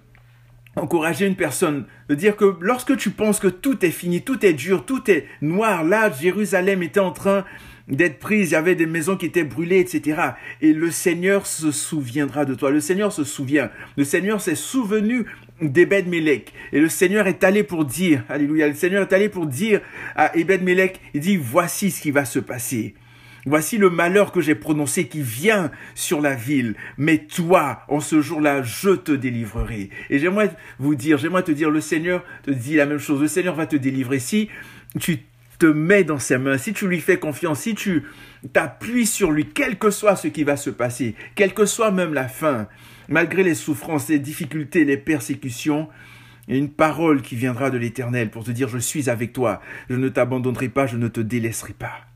encourager 0.76 1.26
une 1.26 1.36
personne 1.36 1.84
de 2.08 2.14
dire 2.14 2.36
que 2.36 2.56
lorsque 2.60 2.96
tu 2.96 3.10
penses 3.10 3.40
que 3.40 3.48
tout 3.48 3.84
est 3.84 3.90
fini, 3.90 4.22
tout 4.22 4.46
est 4.46 4.52
dur, 4.52 4.86
tout 4.86 5.10
est 5.10 5.26
noir, 5.42 5.84
là 5.84 6.10
Jérusalem 6.10 6.82
était 6.82 7.00
en 7.00 7.10
train 7.10 7.44
d'être 7.88 8.18
prise, 8.18 8.50
il 8.50 8.52
y 8.52 8.56
avait 8.56 8.76
des 8.76 8.86
maisons 8.86 9.16
qui 9.16 9.26
étaient 9.26 9.44
brûlées, 9.44 9.80
etc. 9.80 10.20
Et 10.62 10.72
le 10.72 10.90
Seigneur 10.90 11.46
se 11.46 11.70
souviendra 11.70 12.44
de 12.44 12.54
toi. 12.54 12.70
Le 12.70 12.80
Seigneur 12.80 13.12
se 13.12 13.24
souvient. 13.24 13.70
Le 13.96 14.04
Seigneur 14.04 14.40
s'est 14.40 14.54
souvenu 14.54 15.26
d'Ebed 15.60 16.08
Melech. 16.08 16.52
Et 16.72 16.80
le 16.80 16.88
Seigneur 16.88 17.26
est 17.26 17.44
allé 17.44 17.62
pour 17.62 17.84
dire, 17.84 18.22
alléluia, 18.28 18.68
le 18.68 18.74
Seigneur 18.74 19.02
est 19.02 19.12
allé 19.12 19.28
pour 19.28 19.46
dire 19.46 19.80
à 20.16 20.34
Ebed 20.36 20.62
Melech, 20.62 21.00
il 21.12 21.20
dit, 21.20 21.36
voici 21.36 21.90
ce 21.90 22.00
qui 22.00 22.10
va 22.10 22.24
se 22.24 22.38
passer. 22.38 22.94
Voici 23.46 23.76
le 23.76 23.90
malheur 23.90 24.32
que 24.32 24.40
j'ai 24.40 24.54
prononcé 24.54 25.06
qui 25.06 25.20
vient 25.20 25.70
sur 25.94 26.20
la 26.20 26.34
ville. 26.34 26.74
Mais 26.96 27.18
toi, 27.18 27.82
en 27.88 28.00
ce 28.00 28.22
jour-là, 28.22 28.62
je 28.62 28.90
te 28.90 29.12
délivrerai. 29.12 29.90
Et 30.08 30.18
j'aimerais 30.18 30.50
vous 30.78 30.94
dire, 30.94 31.18
j'aimerais 31.18 31.42
te 31.42 31.52
dire, 31.52 31.70
le 31.70 31.80
Seigneur 31.80 32.24
te 32.42 32.50
dit 32.50 32.76
la 32.76 32.86
même 32.86 32.98
chose. 32.98 33.20
Le 33.20 33.28
Seigneur 33.28 33.54
va 33.54 33.66
te 33.66 33.76
délivrer. 33.76 34.18
Si 34.18 34.48
tu 34.98 35.18
te 35.58 35.66
mets 35.66 36.04
dans 36.04 36.18
ses 36.18 36.38
mains, 36.38 36.58
si 36.58 36.72
tu 36.72 36.88
lui 36.88 37.00
fais 37.00 37.18
confiance, 37.18 37.60
si 37.60 37.74
tu 37.74 38.04
t'appuies 38.52 39.06
sur 39.06 39.30
lui, 39.30 39.46
quel 39.46 39.78
que 39.78 39.90
soit 39.90 40.16
ce 40.16 40.28
qui 40.28 40.44
va 40.44 40.56
se 40.56 40.70
passer, 40.70 41.14
quelle 41.34 41.54
que 41.54 41.66
soit 41.66 41.90
même 41.90 42.14
la 42.14 42.28
fin, 42.28 42.66
malgré 43.08 43.42
les 43.42 43.54
souffrances, 43.54 44.08
les 44.08 44.18
difficultés, 44.18 44.84
les 44.84 44.96
persécutions, 44.96 45.88
une 46.48 46.70
parole 46.70 47.22
qui 47.22 47.36
viendra 47.36 47.70
de 47.70 47.78
l'Éternel 47.78 48.30
pour 48.30 48.44
te 48.44 48.50
dire, 48.50 48.68
je 48.68 48.78
suis 48.78 49.08
avec 49.08 49.32
toi, 49.32 49.60
je 49.88 49.96
ne 49.96 50.08
t'abandonnerai 50.08 50.68
pas, 50.68 50.86
je 50.86 50.96
ne 50.96 51.08
te 51.08 51.20
délaisserai 51.20 51.72
pas. 51.72 52.13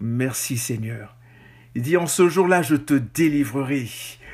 Merci 0.00 0.58
Seigneur. 0.58 1.16
Il 1.74 1.82
dit, 1.82 1.96
en 1.96 2.06
ce 2.06 2.28
jour-là, 2.28 2.62
je 2.62 2.76
te 2.76 2.94
délivrerai, 2.94 3.88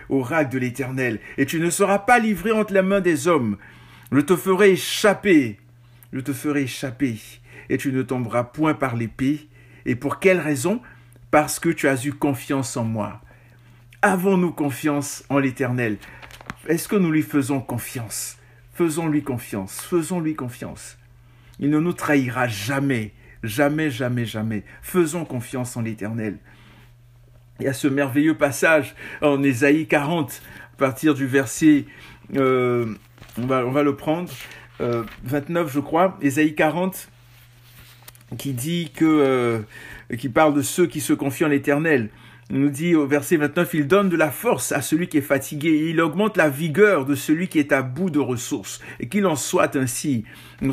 oracle 0.09 0.53
de 0.53 0.59
l'Éternel, 0.59 1.21
et 1.37 1.47
tu 1.47 1.61
ne 1.61 1.71
seras 1.71 1.99
pas 1.99 2.19
livré 2.19 2.53
entre 2.53 2.73
les 2.73 2.83
mains 2.83 3.01
des 3.01 3.29
hommes. 3.29 3.57
Je 4.13 4.21
te 4.21 4.37
ferai 4.37 4.73
échapper, 4.73 5.59
je 6.13 6.21
te 6.21 6.33
ferai 6.33 6.63
échapper, 6.63 7.19
et 7.69 7.79
tu 7.79 7.93
ne 7.93 8.03
tomberas 8.03 8.45
point 8.45 8.75
par 8.75 8.97
l'épée. 8.97 9.49
Et 9.87 9.97
pour 9.97 10.21
quelle 10.21 10.41
raison? 10.41 10.81
Parce 11.31 11.59
que 11.59 11.69
tu 11.69 11.89
as 11.89 12.07
eu 12.07 12.13
confiance 12.13 12.77
en 12.77 12.85
moi. 12.85 13.21
Avons-nous 14.03 14.53
confiance 14.53 15.25
en 15.29 15.39
l'Éternel? 15.39 15.99
Est-ce 16.69 16.89
que 16.89 16.97
nous 16.97 17.11
lui 17.11 17.23
faisons 17.23 17.61
confiance? 17.61 18.39
Faisons-lui 18.75 19.23
confiance, 19.23 19.81
faisons-lui 19.81 20.35
confiance. 20.35 20.99
Il 21.59 21.71
ne 21.71 21.79
nous 21.79 21.93
trahira 21.93 22.49
jamais. 22.49 23.13
Jamais, 23.45 23.91
jamais, 23.91 24.25
jamais. 24.25 24.65
Faisons 24.81 25.27
confiance 25.27 25.77
en 25.77 25.83
l'Éternel. 25.83 26.39
Il 27.61 27.67
y 27.67 27.69
a 27.69 27.75
ce 27.75 27.87
merveilleux 27.87 28.37
passage 28.37 28.95
en 29.21 29.43
Ésaïe 29.43 29.87
40, 29.87 30.43
à 30.73 30.77
partir 30.77 31.15
du 31.15 31.27
verset, 31.27 31.85
euh, 32.35 32.95
on, 33.39 33.47
va, 33.47 33.83
le 33.83 33.95
prendre, 33.95 34.31
29 34.81 35.67
euh, 35.67 35.71
je 35.71 35.81
crois, 35.81 36.19
Ésaïe 36.23 36.55
40, 36.55 37.11
qui 38.39 38.55
dit 38.55 38.91
que, 38.95 39.05
euh, 39.05 39.61
qui 40.17 40.31
parle 40.31 40.55
de 40.55 40.63
ceux 40.63 40.87
qui 40.87 41.03
se 41.03 41.13
confient 41.13 41.45
en 41.45 41.49
l'Éternel. 41.49 42.09
Il 42.51 42.61
nous 42.61 42.69
dit 42.69 42.95
au 42.95 43.07
verset 43.07 43.39
29, 43.39 43.73
il 43.73 43.87
donne 43.87 44.11
de 44.11 44.17
la 44.17 44.31
force 44.31 44.73
à 44.73 44.83
celui 44.83 45.09
qui 45.09 45.19
est 45.19 45.23
fatigué, 45.23 45.71
et 45.71 45.91
il 45.91 46.01
augmente 46.01 46.37
la 46.37 46.51
vigueur 46.51 47.07
de 47.07 47.15
celui 47.15 47.49
qui 47.49 47.59
est 47.59 47.73
à 47.73 47.81
bout 47.81 48.11
de 48.11 48.19
ressources, 48.19 48.81
et 49.01 49.09
qu'il 49.09 49.27
en 49.27 49.37
soit 49.37 49.77
ainsi. 49.77 50.25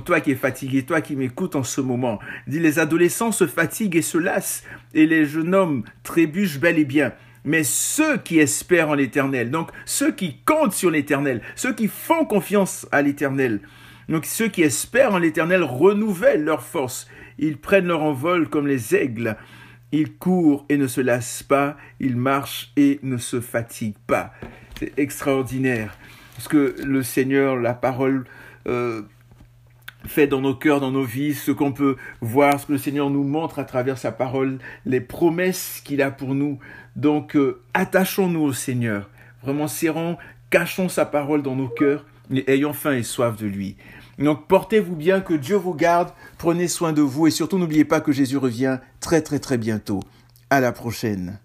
Toi 0.06 0.20
qui 0.20 0.32
es 0.32 0.36
fatigué, 0.36 0.84
toi 0.84 1.00
qui 1.00 1.16
m'écoutes 1.16 1.56
en 1.56 1.64
ce 1.64 1.80
moment, 1.80 2.20
dit 2.46 2.60
les 2.60 2.80
adolescents 2.80 3.32
se 3.32 3.48
fatiguent 3.48 3.96
et 3.96 4.02
se 4.02 4.18
lassent, 4.18 4.64
et 4.94 5.06
les 5.06 5.26
jeunes 5.26 5.56
hommes 5.56 5.84
trébuchent 6.04 6.60
bel 6.60 6.78
et 6.78 6.86
bien. 6.86 7.14
Mais 7.46 7.64
ceux 7.64 8.18
qui 8.18 8.40
espèrent 8.40 8.90
en 8.90 8.96
l'Éternel, 8.96 9.50
donc 9.50 9.70
ceux 9.86 10.12
qui 10.12 10.38
comptent 10.46 10.74
sur 10.74 10.92
l'Éternel, 10.92 11.42
ceux 11.56 11.74
qui 11.74 11.88
font 11.88 12.26
confiance 12.26 12.86
à 12.92 13.02
l'Éternel, 13.02 13.62
donc 14.10 14.26
ceux 14.26 14.50
qui 14.50 14.62
espèrent 14.62 15.14
en 15.14 15.20
l'Éternel 15.20 15.64
renouvellent 15.64 16.44
leur 16.44 16.64
force. 16.64 17.08
Ils 17.40 17.58
prennent 17.58 17.88
leur 17.88 18.04
envol 18.04 18.50
comme 18.50 18.68
les 18.68 18.94
aigles. 18.94 19.38
Il 19.92 20.14
court 20.14 20.66
et 20.70 20.78
ne 20.78 20.88
se 20.88 21.02
lasse 21.02 21.44
pas, 21.44 21.78
il 22.00 22.16
marche 22.16 22.72
et 22.78 23.00
ne 23.04 23.18
se 23.18 23.42
fatigue 23.42 23.96
pas. 24.08 24.34
C'est 24.80 24.98
extraordinaire. 24.98 25.98
Parce 26.36 26.48
que 26.48 26.76
le 26.84 27.04
Seigneur, 27.04 27.58
la 27.58 27.74
parole 27.74 28.26
euh, 28.68 29.04
fait 30.06 30.28
dans 30.28 30.42
nos 30.42 30.56
cœurs, 30.56 30.80
dans 30.80 30.92
nos 30.92 31.04
vies, 31.04 31.34
ce 31.34 31.52
qu'on 31.52 31.72
peut 31.72 31.98
voir, 32.22 32.60
ce 32.60 32.66
que 32.66 32.72
le 32.74 32.78
Seigneur 32.78 33.10
nous 33.10 33.24
montre 33.24 33.60
à 33.60 33.64
travers 33.64 33.98
sa 33.98 34.12
parole, 34.12 34.60
les 34.86 35.02
promesses 35.02 35.82
qu'il 35.84 36.02
a 36.02 36.12
pour 36.12 36.36
nous. 36.36 36.60
Donc, 36.96 37.36
euh, 37.36 37.62
attachons-nous 37.74 38.42
au 38.42 38.54
Seigneur. 38.54 39.10
Vraiment 39.44 39.68
serrons, 39.68 40.18
cachons 40.50 40.90
sa 40.90 41.06
parole 41.06 41.42
dans 41.42 41.56
nos 41.56 41.70
cœurs 41.70 42.06
et 42.34 42.50
ayons 42.52 42.74
faim 42.74 42.94
et 42.94 43.04
soif 43.04 43.38
de 43.38 43.48
lui. 43.48 43.76
Donc 44.19 44.47
portez-vous 44.47 44.95
bien, 44.95 45.21
que 45.21 45.34
Dieu 45.34 45.56
vous 45.56 45.74
garde, 45.74 46.10
prenez 46.38 46.67
soin 46.67 46.93
de 46.93 47.02
vous 47.02 47.28
et 47.28 47.32
surtout 47.32 47.58
n'oubliez 47.58 47.86
pas 47.86 48.02
que 48.02 48.12
Jésus 48.12 48.38
revient 48.38 48.80
très 49.00 49.21
très 49.21 49.39
très 49.39 49.58
bientôt. 49.58 50.02
À 50.50 50.60
la 50.60 50.71
prochaine. 50.71 51.39